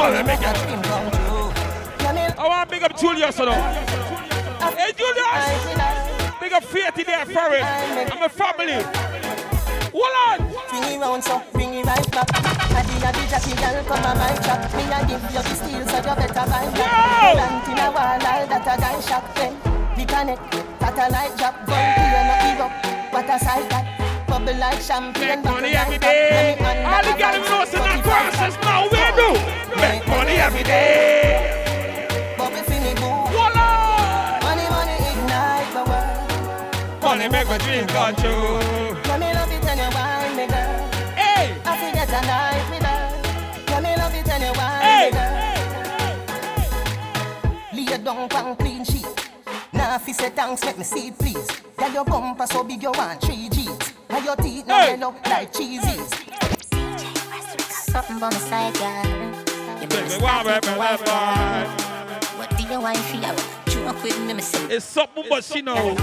[0.00, 0.54] Oh, let me get.
[0.56, 1.50] dream come true.
[2.04, 3.98] Yeah, me I want to big up Julius now.
[4.78, 5.77] Hey Julius,
[6.60, 7.62] Faith there for it.
[7.62, 8.82] I'm a family.
[9.94, 10.38] Hold on.
[10.68, 12.28] Swing it round so, bring it right back.
[12.74, 14.66] Addy, addy, Jackie, girl, come on my track.
[14.74, 16.66] Me a give you the steel, so you better buy!
[16.74, 19.34] Plant in a wall, all that a guy shot.
[19.36, 19.54] Then,
[19.96, 21.54] the connect, satellite drop.
[21.66, 23.12] Gun clear, no give up.
[23.12, 24.26] What a sight that.
[24.26, 26.56] Bubble like champagne, Make money every day.
[26.58, 28.84] All the girls know 45 process now.
[28.90, 29.80] We do.
[29.80, 31.67] Make money every day.
[37.30, 38.58] Money make my dream come true.
[39.04, 40.88] Yeah, me love it when you wine me, girl.
[41.14, 41.54] Hey.
[41.62, 43.00] I forget a night with her.
[43.68, 45.10] Yeah, me love it when you wine Hey.
[45.10, 45.32] me, girl.
[47.70, 49.06] Hey, Lay down pan clean sheet.
[49.74, 51.46] Now fi say thanks, make me see it, please.
[51.78, 53.68] Yeah, your bumper so big you want three G's.
[54.08, 54.96] And your teeth now Hey.
[54.96, 56.08] yellow like cheesies.
[57.90, 59.04] Something by my side, girl.
[59.04, 63.16] You make me Baby, start why, with baby, my wife, What do you want for
[63.16, 63.82] you?
[63.82, 64.64] Drunk with me, me say.
[64.76, 65.94] It's something but she know.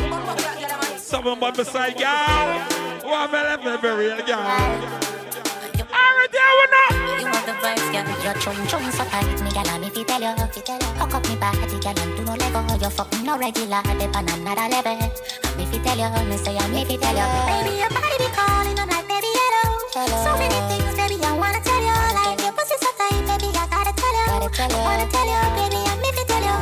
[1.15, 2.59] Something but beside y'all.
[3.07, 4.35] One minute, baby, real girl.
[4.35, 6.91] Alright, there we know.
[7.15, 8.03] You want the vibes, girl.
[8.19, 11.37] Your chum chum so tight, me gal, and if you tell you, hook up me
[11.39, 12.59] body, girl, and do no lego.
[12.83, 14.91] You fucking no regular, dip on another level.
[14.91, 15.07] And
[15.55, 17.23] if you tell you, me say I'm if you tell you.
[17.47, 19.87] Baby, your body be calling, I'm like, baby, hello.
[19.95, 21.95] So many things, baby, I wanna tell you.
[22.11, 24.51] Like your pussy so tight, baby, I gotta tell you.
[24.51, 26.59] I wanna tell you, baby, I'm if you tell you.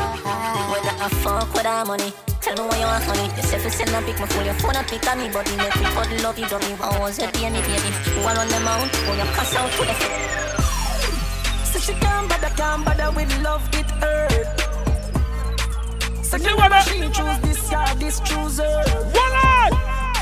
[0.69, 2.13] Whether I fuck with our money,
[2.43, 3.27] Tell me why you want money.
[3.37, 5.49] You say fi send a pic, me pull your phone and pick on me, but
[5.49, 6.73] me make me cuddle love you, dummy.
[6.75, 7.89] What was it, baby, baby?
[8.15, 8.87] Who I run them out?
[9.07, 9.95] Who you cuss out to the
[11.71, 14.47] Say she can't bother, can't bother with love, it hurt.
[16.21, 18.83] Say She wanna- she choose this guy, this choose her.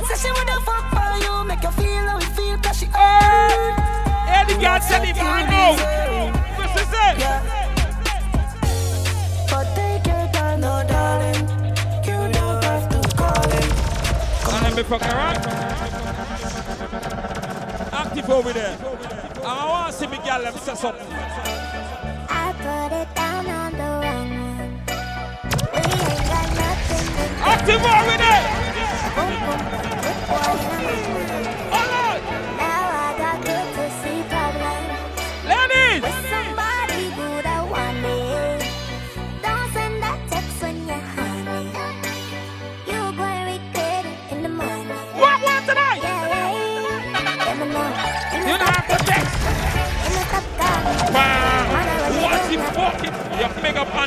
[0.08, 3.76] Say she wanna fuck for you, make you feel how it feel, cause she hurt.
[4.48, 5.72] The girl said it right now.
[6.58, 7.16] This is it.
[7.20, 7.71] But
[14.82, 15.38] And let me fuck around.
[17.94, 18.78] Active over there.
[19.36, 21.08] And I want to see me girl them say something.
[22.30, 24.82] I put it down on the wrong one.
[25.72, 28.52] We ain't got nothing to Active over there.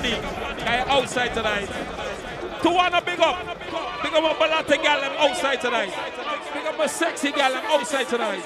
[0.03, 0.21] Big.
[0.59, 1.69] Guy outside tonight.
[2.63, 3.39] To wanna big up.
[4.03, 5.95] Big up my balata gal outside tonight.
[6.53, 8.43] Big up my sexy gal outside tonight.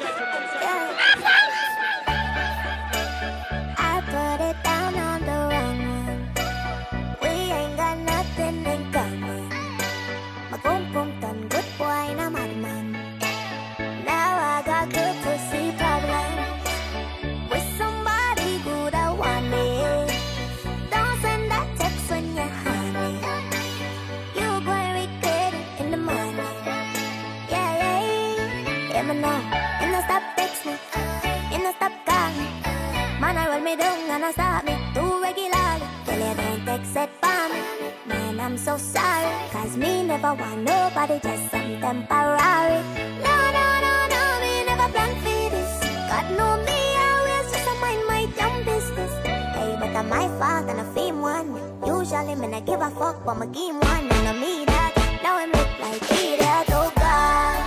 [38.64, 39.30] So sorry.
[39.50, 42.82] Cause me never want nobody, just some temporary.
[43.24, 45.72] No, no, no, no, me never plan for this.
[46.10, 49.12] God know me, always just mind my damn business.
[49.24, 51.54] Hey, but I'm my fault and I fame one.
[51.86, 54.04] Usually, me not give a fuck, but my game one.
[54.10, 54.92] And I me that.
[55.22, 57.58] Now I'm look like idiot, oh God.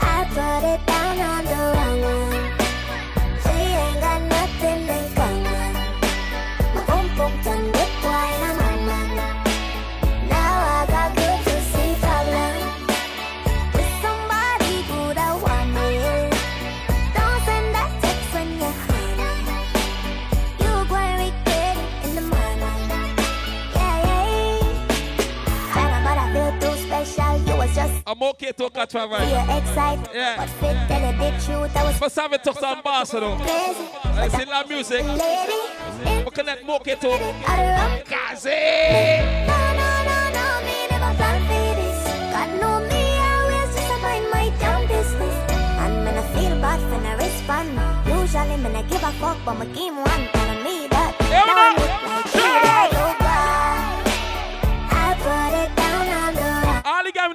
[0.00, 2.31] I put it down on the wrong one.
[28.42, 29.58] Just I'm okay to catch my you're vibe.
[29.68, 30.08] excited.
[30.14, 30.36] Yeah.
[30.36, 31.76] But fit tell you the truth.
[31.76, 33.36] I was But savvy talk some ambassador.
[33.36, 33.88] crazy.
[34.04, 35.04] I see la music.
[35.04, 37.08] Lady, We connect more to
[37.46, 38.50] I Kazi.
[39.46, 41.98] No, no, no, no, me never plan for this.
[42.32, 45.36] God know me, always just mind my damn business.
[45.82, 47.70] And when I feel bad when I respond,
[48.06, 51.14] usually when I give a fuck, but my game one telling me that.
[51.30, 52.91] Now I look like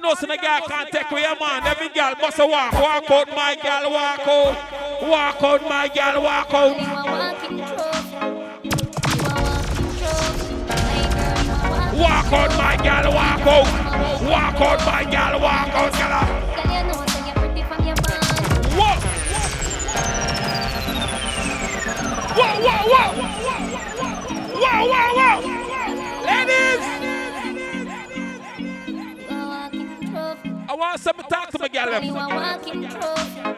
[0.08, 1.66] All the guys know so the girl can't take away your man.
[1.66, 2.72] Every girl must walk.
[2.72, 4.56] Walk out, my girl, walk out.
[5.02, 6.76] Walk out, my girl, walk out.
[11.94, 13.66] Walk out, my girl, walk out.
[14.22, 16.24] Walk out, my girl, walk out, girl.
[18.78, 18.98] What?
[22.38, 23.12] Whoa, whoa, whoa.
[24.58, 25.57] Whoa, whoa, whoa.
[30.78, 31.90] Want some talk to my girl.
[31.90, 32.16] them.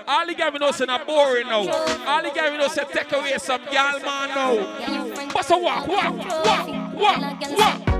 [0.08, 1.68] All the guys know say not boring now.
[2.06, 4.54] All the guys know say take away some girl man now.
[5.32, 7.90] What's a walk, walk, walk, walk, walk.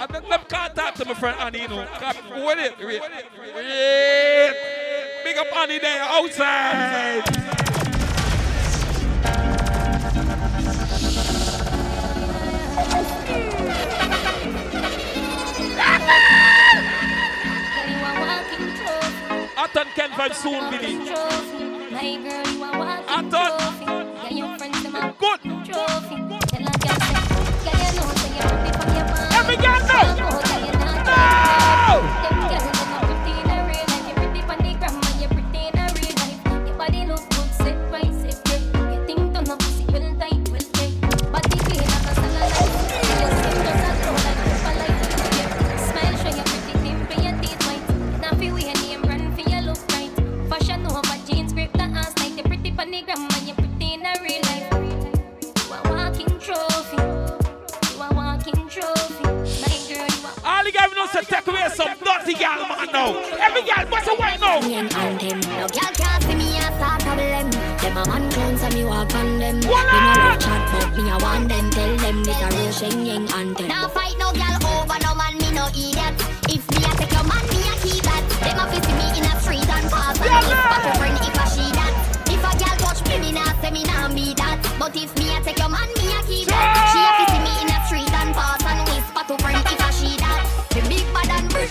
[0.00, 1.86] I think them can't talk to my friend Annie, you know.
[1.98, 2.78] Cause What it?
[2.78, 3.00] Wait,
[3.54, 4.52] wait.
[5.24, 7.24] Big up Annie there outside.
[19.58, 20.94] Aton can find soon, Billy.
[23.08, 23.58] Aton.
[25.18, 25.40] Good.
[29.34, 30.38] Every girl know.
[31.88, 32.37] Fashion
[61.86, 63.14] party girl man now.
[63.38, 64.58] Every girl what's a white now.
[64.58, 67.50] And them, no girl can't see me a start of them.
[67.50, 69.60] Them a man clowns and me walk on them.
[69.62, 69.92] Voila!
[69.92, 71.70] Me no love chat, but me a want them.
[71.70, 73.68] Tell them this a real Sheng Yang anthem.
[73.68, 76.14] Now fight no girl over no man, me no idiot.
[76.50, 78.22] If me a take your man, me a keep that.
[78.42, 80.82] Them a fi see me in a street and pass and Yeah, whisper man.
[80.82, 81.94] to friend if a she that.
[82.26, 84.58] If a girl touch me, me nah say me nah be that.
[84.78, 86.77] But if me a take your man, me a keep that.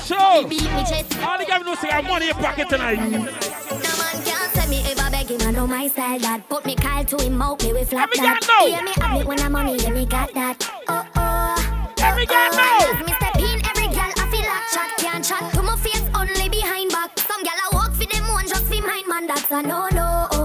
[0.09, 1.23] Bad and brick, So, me beat me chest.
[1.23, 2.99] all the girls know say I have money in pocket tonight.
[2.99, 5.41] No man can't say me ever beg him.
[5.41, 8.39] I know my style that put me Kyle to him out me flap Every that.
[8.47, 8.67] know.
[8.67, 10.69] Hear me have it when I'm money, yeah me got that.
[10.87, 11.93] Oh oh.
[11.99, 13.05] Every girl oh, know.
[13.05, 15.53] Me step in, every girl I feel like chat can't chat.
[15.53, 17.17] To my face only behind back.
[17.19, 19.27] Some girl I walk for them one just for mine man.
[19.27, 20.36] That's a no no.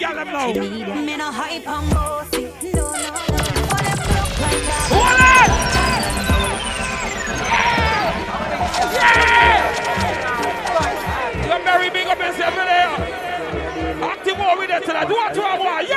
[0.00, 1.02] My independent girl them now.
[1.02, 2.42] Me no hype and bossy.
[11.44, 12.90] You're very big up yourself in there.
[14.02, 15.08] Active more with tonight.
[15.08, 15.94] Do what you want, yo.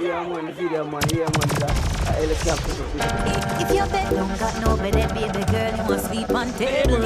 [0.00, 1.76] Yeah, man, video man, yeah, man, that.
[2.22, 7.04] If your bed don't got no bed, baby girl, you must sleep on table.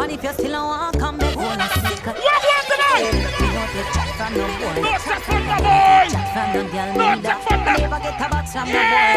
[0.00, 2.06] And if you still don't want come back, wanna sleep.
[2.06, 3.99] What want tonight?
[4.20, 4.80] No from no boy.
[4.82, 6.04] No chat from no boy.
[6.12, 9.16] Chat from no girl, No chat from no- Never get a box from no boy.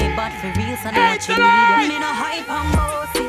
[0.00, 1.88] Me bad for real, so you need.
[1.92, 3.23] Me no hype and bossy.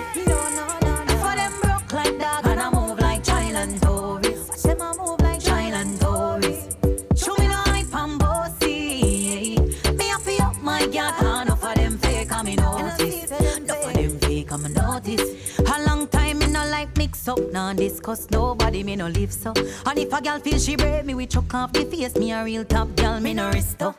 [17.27, 19.53] Up, nah discuss nobody, me no live so.
[19.85, 22.43] And if a girl feel she brave, me we chuck off the face, me a
[22.43, 23.97] real top girl, me no risk up.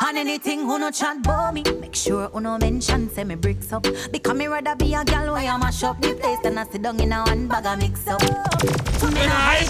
[0.00, 3.72] And anything who no chat about me, make sure who no mention say me bricks
[3.72, 3.86] up.
[4.10, 6.82] Because me rather be a girl where I mash up the place than I sit
[6.82, 8.20] down in a one bag of mix up.
[8.22, 9.66] Me no hype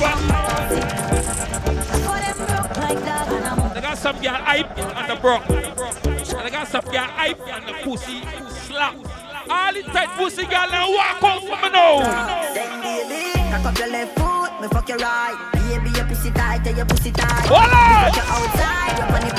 [2.05, 5.47] For them broke like that, and I'm They got some girl hype and the broke.
[5.47, 8.23] They got some girl hype and the pussy
[8.67, 9.28] slap.
[9.51, 12.05] All the tight pussy girl now walk out for me now.
[12.53, 15.37] Then baby, cock up your left foot, me fuck your right.
[15.57, 17.49] Baby, your pussy tight, tell your pussy tight.
[17.49, 18.13] Voila!
[18.13, 19.33] You outside, up on the.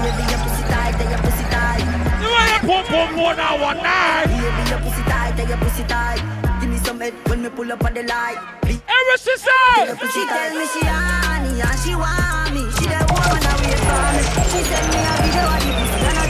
[0.00, 1.84] Baby, your pussy tight, tell your pussy tight.
[2.24, 4.32] You want your pum pum more now one night.
[4.32, 6.20] Baby, your pussy tight, tell your pussy tight.
[6.60, 8.40] Give me some head when me pull up on the light.
[8.64, 9.52] Every sister.
[10.08, 12.64] She tell me she honey and she want me.
[12.80, 14.24] She the woman that wait for me.
[14.48, 16.23] She send me a video of the pussy and I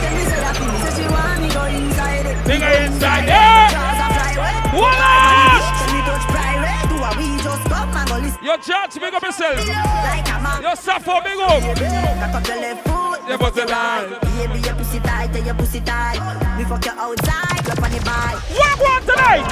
[7.85, 8.43] come and go listen.
[8.43, 9.67] Yo, George, big up yourself.
[9.67, 11.61] Like a Sappho, big up.
[11.61, 13.19] Cock up your left foot.
[13.27, 14.19] Yeah, but the lie.
[14.37, 16.19] Baby, your pussy tight, tell your pussy tight.
[16.57, 18.37] Me fuck you outside, up on the bike.
[18.53, 19.45] What want tonight?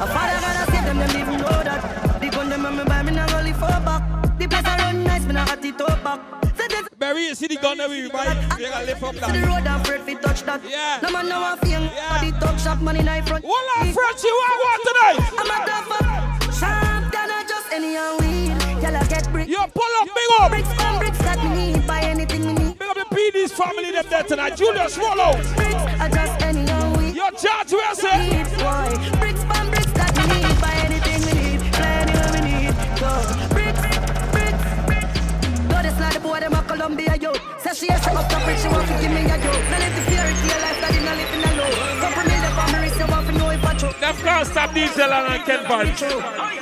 [0.00, 2.20] A father gotta save them, them even know that.
[2.20, 4.38] The gun them and me buy, me not gonna live back.
[4.38, 6.53] The place I run nice, me not got it up back.
[7.04, 8.00] Barry, you see the gun that we?
[8.00, 9.44] You gotta lift up the that.
[9.44, 10.62] road, I'm fi touch that.
[10.64, 11.00] Yeah.
[11.02, 12.24] No man know a fame, yeah.
[12.24, 13.44] the talk shop money in front.
[13.44, 15.20] Voila, Frenchie, what want tonight?
[15.36, 18.56] I'm a tough up, sharp than a just any and weed.
[18.82, 19.48] Y'all get brick.
[19.50, 20.50] Yo, pull up, big up.
[20.50, 22.78] Bricks on bricks that me need, buy anything me need.
[22.78, 24.56] Big up the PD's family, them there tonight.
[24.56, 25.36] Julius Rollo.
[25.60, 27.14] Bricks are just any and weed.
[27.14, 28.32] Yo, George, where say?
[28.32, 29.73] Bricks on bricks
[36.44, 37.32] them a Columbia yo.
[37.58, 39.52] Say she has to up brick, she want to give me a yo.
[39.70, 41.74] Now live the fear, it's your life that living alone.
[42.00, 42.78] Couple million for me,
[43.08, 43.92] want to know if I true.
[44.00, 46.00] Can't stop DJ Land and Ken Vybz.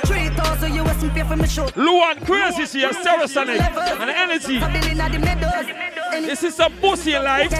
[0.07, 1.67] Three thousand US me pay for me show.
[1.75, 4.57] Luan Crazy, she and energy.
[4.57, 4.67] A
[5.01, 5.67] of the meadows.
[6.13, 7.51] Any This is some pussy life.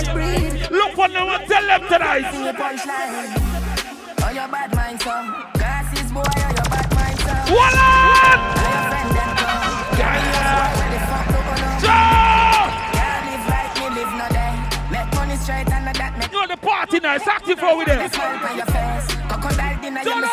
[0.71, 2.25] Look what them and tell them tonight.
[4.25, 5.33] Oh, your bad mind, son.
[5.53, 7.47] Glasses, boy, oh, your bad mind, son.
[7.47, 8.32] Voila!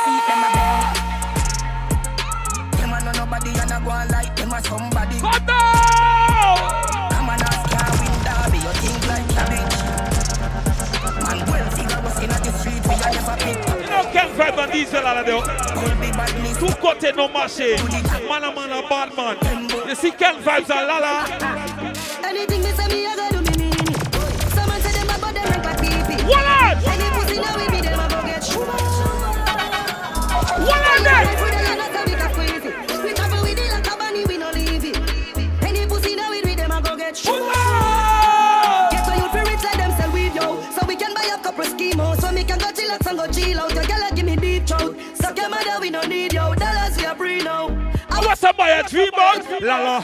[0.04, 0.94] See them a bed.
[2.78, 4.06] Them a know nobody a go a
[14.58, 15.26] and Diesel all of
[16.12, 16.56] badness.
[16.58, 16.74] Two
[17.16, 17.26] no
[18.28, 19.36] man a man a bad man.
[19.88, 20.10] You see
[20.44, 21.26] vibes and Lala.
[22.24, 23.29] Anything say me, gotta
[26.30, 26.92] like pee What on?
[26.92, 28.66] Any pussy now with me, them a go get sugar.
[30.66, 31.24] What on there?
[31.42, 32.74] With the land, so we can squeeze it.
[33.02, 34.96] We travel with it like a bunny, we no leave it.
[35.62, 37.36] Any pussy now with me, them a go get sugar.
[38.90, 40.60] Get so you feel rich like them sell weed, yo.
[40.72, 42.20] So we can buy a couple schemo.
[42.20, 43.74] So me can go chillax and go chill out.
[43.74, 44.96] Your girl a give me deep throat.
[45.14, 46.54] Suck your mother, we no need yo.
[46.54, 47.68] Dollars we a free now.
[48.10, 50.02] I want somebody a dream about Lala.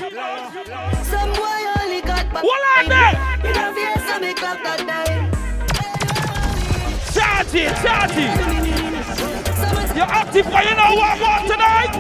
[1.05, 2.45] Some boy only got back.
[2.45, 3.27] What on there?
[7.53, 7.71] You're
[10.05, 11.93] active, but you know what I want tonight?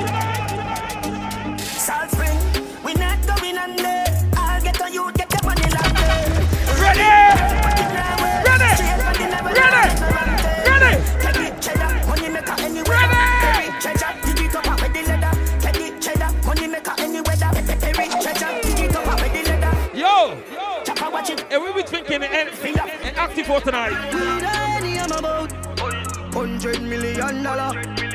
[1.58, 2.38] Salt Spring,
[2.84, 4.04] we not going under.
[4.36, 5.62] I'll get on you, get your money.
[6.82, 7.08] Ready?
[8.44, 8.70] Ready?
[8.98, 9.80] Ready?
[10.66, 10.94] Ready?
[11.24, 11.46] Ready?
[11.60, 13.06] Cheddar, money maker anywhere.
[13.06, 13.70] Ready?
[13.80, 15.32] Cheddar, dig it up with the leather.
[15.64, 15.86] Ready?
[16.00, 16.94] Cheddar, money maker.
[16.96, 17.22] Ready?
[18.20, 19.72] Cheddar, dig it up with the leather.
[19.96, 20.14] Yo!
[20.84, 21.40] Chopper, watch it.
[21.50, 23.94] And we be drinking and, and active for tonight.
[26.56, 27.70] Hundred million dollar.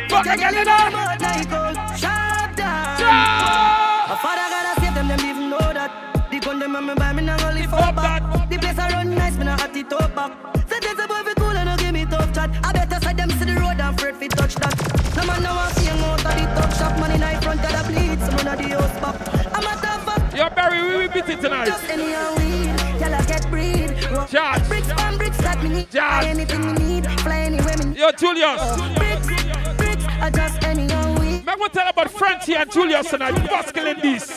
[0.10, 1.74] Fuck a girl, you know.
[1.96, 2.98] Sharp down.
[2.98, 4.10] Sharp.
[4.10, 5.92] My father gotta save them, them even know that.
[6.32, 8.24] The gun them and me buy me now only four back.
[8.50, 10.32] The place I run nice, me now hot it up back.
[10.68, 12.50] Say this a boy fi cool and no give me tough chat.
[12.64, 14.76] I better say them see the road and afraid fi touch that.
[15.16, 17.00] No man now want see him out of the top shop.
[17.00, 19.16] Man in front of the bleed, some of the house pop.
[19.54, 20.36] I'm a tough fuck.
[20.36, 21.68] Yo, Barry, we will beat it tonight.
[21.68, 23.81] Just anyhow weed, y'all get breed.
[24.32, 24.64] Charge.
[24.70, 25.92] Bricks on bricks that me need.
[25.92, 26.26] Charge.
[26.26, 27.98] Anything me need, fly anywhere me need.
[27.98, 28.62] Yo, Julius.
[28.96, 29.28] Bricks,
[29.76, 30.62] bricks, I just
[31.20, 31.44] weed.
[31.46, 33.36] I'm gonna tell about Francie and Julius tonight.
[33.36, 34.24] Basking in this.
[34.24, 34.36] So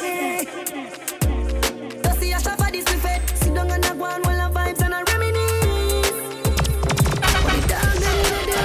[2.19, 3.37] see a shop this we.
[3.37, 6.11] Sit down and a go on while a vibes and a reminisce.
[7.31, 8.59] What the dog them gonna do?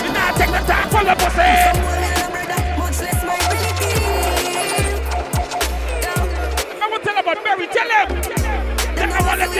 [0.00, 1.52] We not take the time for the pussy.
[1.68, 4.08] Some boy like a brother, much less my relative.
[6.80, 7.66] I'm gonna tell about Barry.
[7.66, 8.43] Tell him.
[9.34, 9.50] On So I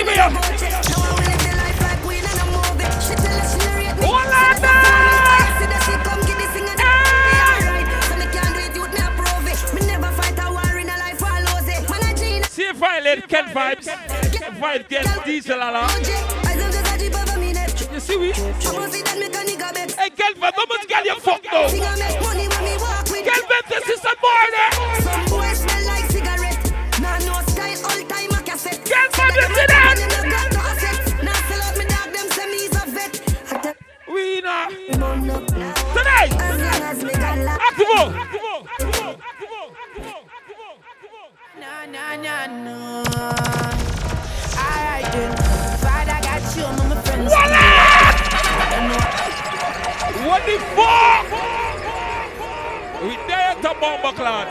[5.58, 7.82] see that she come get this thing and yeah, right.
[8.06, 9.58] So me can't do it, youth me approve it.
[9.74, 11.82] Me never fight a war in a life or lose it.
[11.90, 12.46] Man a Gina.
[12.46, 13.90] See if I let Ken Vybz.
[14.30, 15.88] Ken Vybz get diesel, Lala.
[17.92, 18.32] You see we?
[18.32, 18.54] Hey,
[20.14, 21.66] Ken Vybz, how much girl you fuck though?
[21.66, 25.73] Ken Vybz, this is a boy there.
[36.24, 36.40] Luck.
[37.60, 38.00] Activo.
[50.24, 51.24] What the fuck?
[53.02, 54.48] We there to bomber cloud.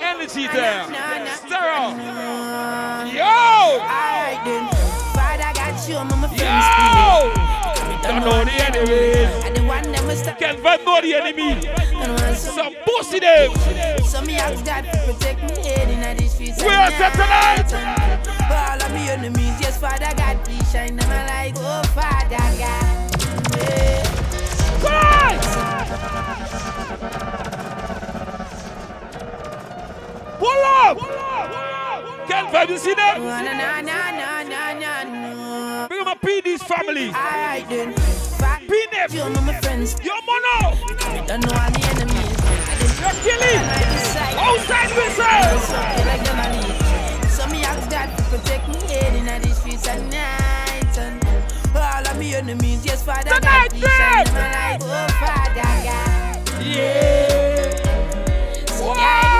[0.00, 0.84] Energy there.
[1.36, 1.84] Stereo.
[3.12, 3.24] Yo!
[3.80, 4.64] Alright then.
[5.54, 6.40] Got you, I'm my friends.
[6.40, 7.51] Yo!
[8.02, 9.44] Don't know the enemies.
[9.44, 10.38] I the one was stuck.
[10.38, 11.62] Can't find know the enemy.
[12.36, 13.54] Some pussy them.
[14.04, 16.62] So me ask God to protect me head in the streets.
[16.62, 17.72] We are set tonight.
[18.50, 21.54] All of me enemies, yes, Father God, please shine them a light.
[21.56, 22.58] Oh, Father God.
[23.56, 24.02] Yeah.
[30.38, 30.98] Pull up!
[32.28, 33.22] Can't find you see them?
[33.22, 34.71] No, no, no, no, no,
[36.22, 36.42] no, no.
[36.42, 37.08] Big up my PD's family.
[37.08, 37.94] Alright then.
[39.44, 39.96] My friends.
[40.02, 40.76] Yo, mono.
[41.26, 41.80] Don't know all the.
[43.00, 43.64] You're killing.
[44.38, 45.24] Outside whistle.
[45.98, 47.28] You like them.
[47.28, 50.98] So me ask God to protect me head in the streets at night.
[50.98, 51.22] And
[51.76, 54.34] all of me enemies, yes, Father God, Tonight, please shine then.
[54.34, 54.82] them a.
[54.82, 55.84] Oh, Father God.
[56.64, 57.70] Yeah.
[58.66, 59.31] So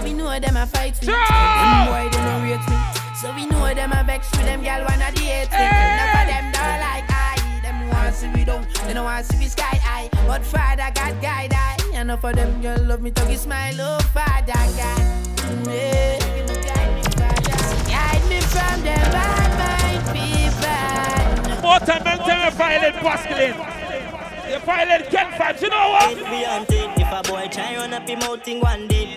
[0.00, 1.06] so we know them a fight me.
[1.06, 2.76] Them boy they don't rate me,
[3.20, 5.58] so we know them a vex with them gal wanna date me.
[5.60, 7.60] Enough of them don't like I.
[7.62, 10.08] Them wants to be down, they don't want to be sky high.
[10.26, 11.76] But Father God guide I.
[11.94, 14.76] Enough of them girl love me, talk smile, oh Father God.
[15.68, 16.18] Yeah.
[16.64, 17.58] Guide me, Father.
[17.90, 21.62] Guide me from them bad mind people.
[21.62, 23.56] More time, man, tell me violent masculine.
[24.50, 26.12] You violent Ken Vybz, you know what?
[26.12, 29.16] If we hunting, if a boy try run up him out in one day.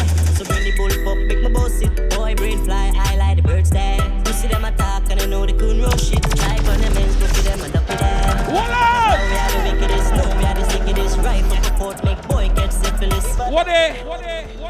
[0.41, 2.09] So bring the bull up, make my boss it.
[2.15, 3.99] Boy, brain fly, I like the birds there.
[4.25, 6.23] You see them attack, and I know they couldn't rush it.
[6.35, 8.53] Try on them ends, go them and up with them.
[8.53, 11.17] What Now we are the wickedest, now we are the sickest.
[11.19, 13.37] Right from the fort, make boy get syphilis.
[13.37, 14.03] What they?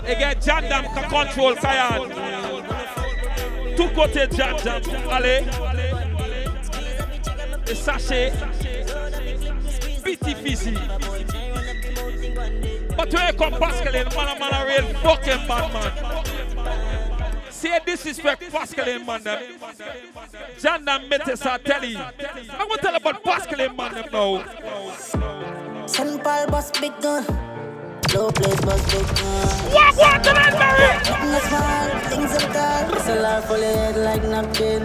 [0.03, 2.09] They get Jan Dam can control Kayan.
[3.77, 4.81] Two côté Jan Dam.
[5.09, 5.45] Allez.
[7.69, 8.33] Et sachez.
[10.03, 10.77] Pity fizzy.
[12.97, 15.91] But when you come Pascaline, man, a man a real fucking bad man.
[17.49, 19.23] Say disrespect Pascaline, man.
[19.23, 19.43] Them.
[20.59, 21.97] Jan Dam Metis, I tell you.
[21.97, 23.93] I'm going to tell about Pascaline, man.
[23.93, 25.87] Them now.
[25.87, 26.23] St.
[26.23, 27.25] Paul bus big gun.
[28.13, 29.73] Low place bus big gun.
[29.73, 30.97] Walk, walk tonight, Mary.
[31.05, 32.91] Nothing is small, things are tall.
[32.91, 34.81] Whistle are full of head like napkin.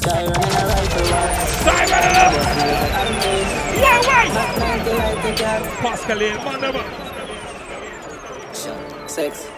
[0.00, 1.06] Try running a rifle
[3.82, 4.24] Why, why?
[5.82, 7.07] Pascaline, man.
[9.08, 9.48] Six.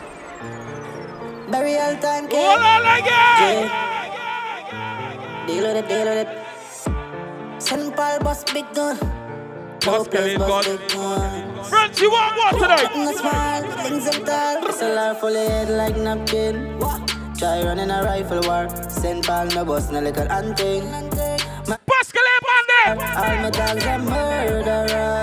[1.51, 2.47] Burial time came.
[2.47, 3.71] Hold on again.
[3.71, 5.47] Yeah.
[5.47, 7.63] Deal with it, deal with it.
[7.63, 7.97] St.
[7.97, 8.99] Paul bus big gun.
[9.87, 10.79] Low place Pascaline, bus God.
[10.79, 11.65] big gun.
[11.65, 12.83] Friends, you want what tonight?
[12.85, 14.63] Nothing is small, things tall.
[14.63, 16.79] Whistle are full of head like napkin.
[17.39, 18.69] Try running a rifle war.
[18.91, 19.27] St.
[19.27, 21.11] Paul no bus, no little man.
[22.87, 22.99] Them.
[22.99, 25.20] All my dogs are murderers.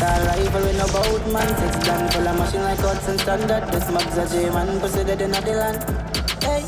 [0.00, 3.90] Tall rifle with no boat man Six gun full of machine like Hudson standard This
[3.90, 5.84] mob's a J man pussy dead in the land
[6.42, 6.62] Hey,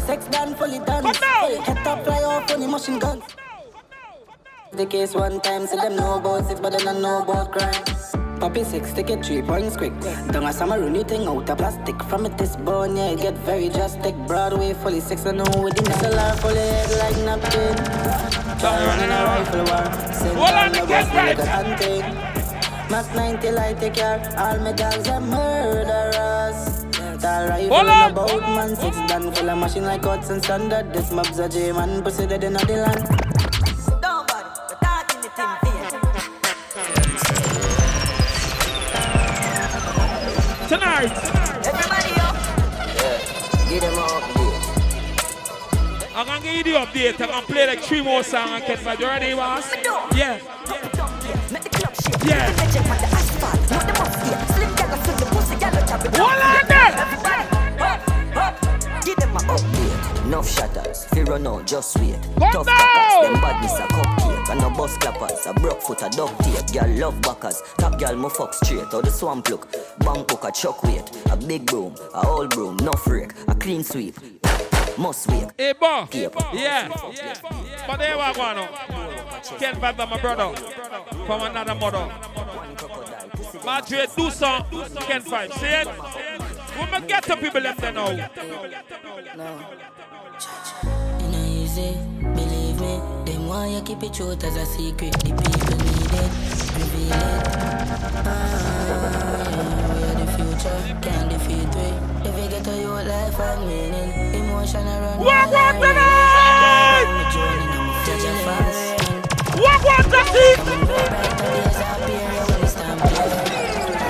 [0.00, 3.22] sex gun fully done head top fly off on the machine gun
[4.72, 7.82] The case one time say them know about six but they don't know about crime
[8.38, 9.92] Poppy six, take it three points quick.
[10.32, 12.02] Don't a summer rooney thing out of plastic.
[12.02, 14.14] From it this bone, yeah, it get very drastic.
[14.26, 17.76] Broadway fully six, I know with the SLR fully head like napkin.
[18.58, 20.04] Try running a rifle war.
[20.34, 21.36] Hold on, time, the no get boss, right.
[21.36, 22.33] no good hunting.
[22.94, 24.22] Mac 90 light take care.
[24.38, 26.86] All my dogs are murderers.
[27.20, 28.76] Tall rifle Hold in on, a boat, man.
[28.76, 30.92] Six gun full of machine like Hudson standard.
[30.92, 33.04] This mob's a J man, pussy dead in the land.
[34.00, 35.90] Don't bother, we're talking the thing here.
[40.68, 41.10] Tonight.
[41.66, 42.36] Everybody up.
[42.94, 43.18] Yeah,
[43.70, 44.62] give them an update.
[46.14, 47.20] I'm gonna give you the update.
[47.20, 49.00] I'm gonna play like three more songs and get back.
[49.00, 49.74] You ready, boss?
[49.84, 50.14] Yeah.
[50.14, 50.93] Yeah.
[56.16, 56.54] Hold on.
[59.04, 60.24] Give them an update.
[60.24, 61.04] Enough shatters.
[61.06, 62.16] Fear run out, just wait.
[62.38, 64.50] Come Tough clappers, them badness a cupcake.
[64.50, 66.66] And no bus clappers, a broke foot, a duct tape.
[66.72, 67.60] Girl love backers.
[67.76, 68.86] Top girl mo fuck straight.
[68.90, 69.68] How the swamp look.
[69.98, 71.10] Bangkok a chuck weight.
[71.30, 73.32] A big broom, a old broom, no freak.
[73.48, 74.16] A clean sweep.
[74.96, 75.50] Must wake.
[75.58, 76.06] Hey, boy.
[76.54, 76.88] Yeah.
[77.86, 78.68] But there we go now.
[79.58, 80.54] Ken Vibe, my brother.
[81.26, 82.06] From another mother.
[83.64, 84.64] Madrid, do some.
[85.00, 85.52] Ken Vibe.
[85.54, 85.88] See it?
[86.78, 88.08] We may get the people left there now.
[91.20, 93.00] Ain't easy, believe me.
[93.24, 95.12] Them want you keep it short as a secret.
[95.12, 96.30] The people need it,
[96.76, 97.48] reveal it.
[98.26, 98.30] Ah,
[99.94, 102.28] we are the future, can't defeat we.
[102.28, 104.10] If you get to your life and meaning,
[104.44, 105.20] emotion around.
[105.20, 107.06] Walk, walk tonight!
[108.04, 108.93] Judge your fans.
[109.54, 110.58] The seat!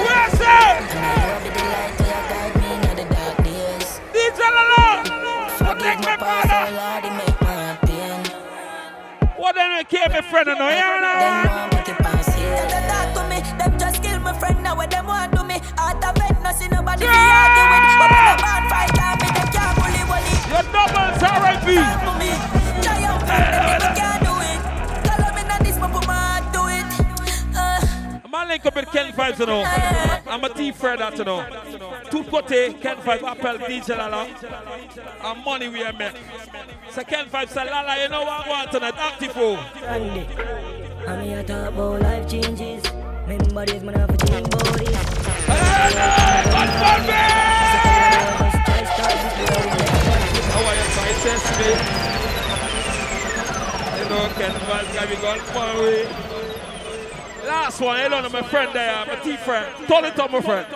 [0.01, 0.41] Where's?
[4.13, 4.41] DJ!
[9.37, 9.71] What then
[11.01, 11.71] now?
[14.23, 14.75] My friend now.
[14.75, 15.61] What them want to me?
[15.77, 17.85] Out of bed, no see nobody fi argue with.
[18.01, 19.17] But when a band fight, I
[22.05, 22.31] to me,
[23.93, 24.14] friend,
[28.43, 29.63] Link up with Ken Vybz, you know.
[30.27, 31.45] I'm a thief for that, you know.
[32.11, 34.27] Tout côté, Ken Vybz appelle DJ Lala.
[35.25, 36.17] And money we are make.
[36.91, 38.95] So Ken Vybz say, Lala, you know what I want tonight?
[38.99, 39.37] Active.
[41.07, 42.83] I'm here to talk about life changes.
[43.27, 44.97] Remember this, man, I have to change bodies.
[50.51, 50.87] How are you,
[51.23, 51.71] sesame?
[53.99, 56.34] You know, Ken Vybz got me going far away.
[57.47, 59.87] Last one, you know, my friend there, my thief friend.
[59.87, 60.67] Turn it up, my friend.